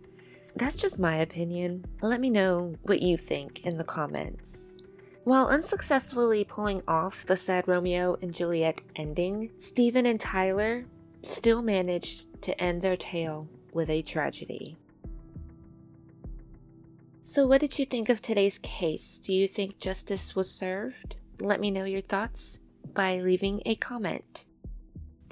That's 0.57 0.77
just 0.77 0.99
my 0.99 1.17
opinion. 1.17 1.83
Let 2.01 2.21
me 2.21 2.29
know 2.29 2.75
what 2.83 3.01
you 3.01 3.17
think 3.17 3.65
in 3.65 3.77
the 3.77 3.83
comments. 3.83 4.77
While 5.25 5.47
unsuccessfully 5.47 6.45
pulling 6.45 6.81
off 6.87 7.25
the 7.25 7.35
sad 7.35 7.67
Romeo 7.67 8.17
and 8.21 8.33
Juliet 8.33 8.81
ending, 8.95 9.51
Steven 9.57 10.05
and 10.05 10.19
Tylar 10.19 10.85
still 11.23 11.61
managed 11.61 12.41
to 12.43 12.61
end 12.61 12.81
their 12.81 12.95
tale 12.95 13.49
with 13.73 13.89
a 13.89 14.01
tragedy. 14.01 14.77
So, 17.23 17.47
what 17.47 17.59
did 17.59 17.77
you 17.77 17.85
think 17.85 18.07
of 18.07 18.21
today's 18.21 18.59
case? 18.59 19.19
Do 19.21 19.33
you 19.33 19.47
think 19.47 19.79
justice 19.79 20.35
was 20.35 20.49
served? 20.49 21.15
Let 21.41 21.59
me 21.59 21.69
know 21.69 21.83
your 21.83 22.01
thoughts 22.01 22.59
by 22.93 23.19
leaving 23.19 23.61
a 23.65 23.75
comment. 23.75 24.45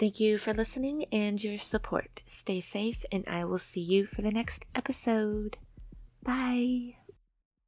Thank 0.03 0.19
you 0.19 0.37
for 0.37 0.53
listening 0.53 1.05
and 1.13 1.41
your 1.41 1.57
support. 1.57 2.23
Stay 2.25 2.59
safe, 2.59 3.05
and 3.09 3.23
I 3.25 3.45
will 3.45 3.57
see 3.57 3.79
you 3.79 4.05
for 4.05 4.21
the 4.21 4.31
next 4.31 4.65
episode. 4.75 5.55
Bye. 6.21 6.97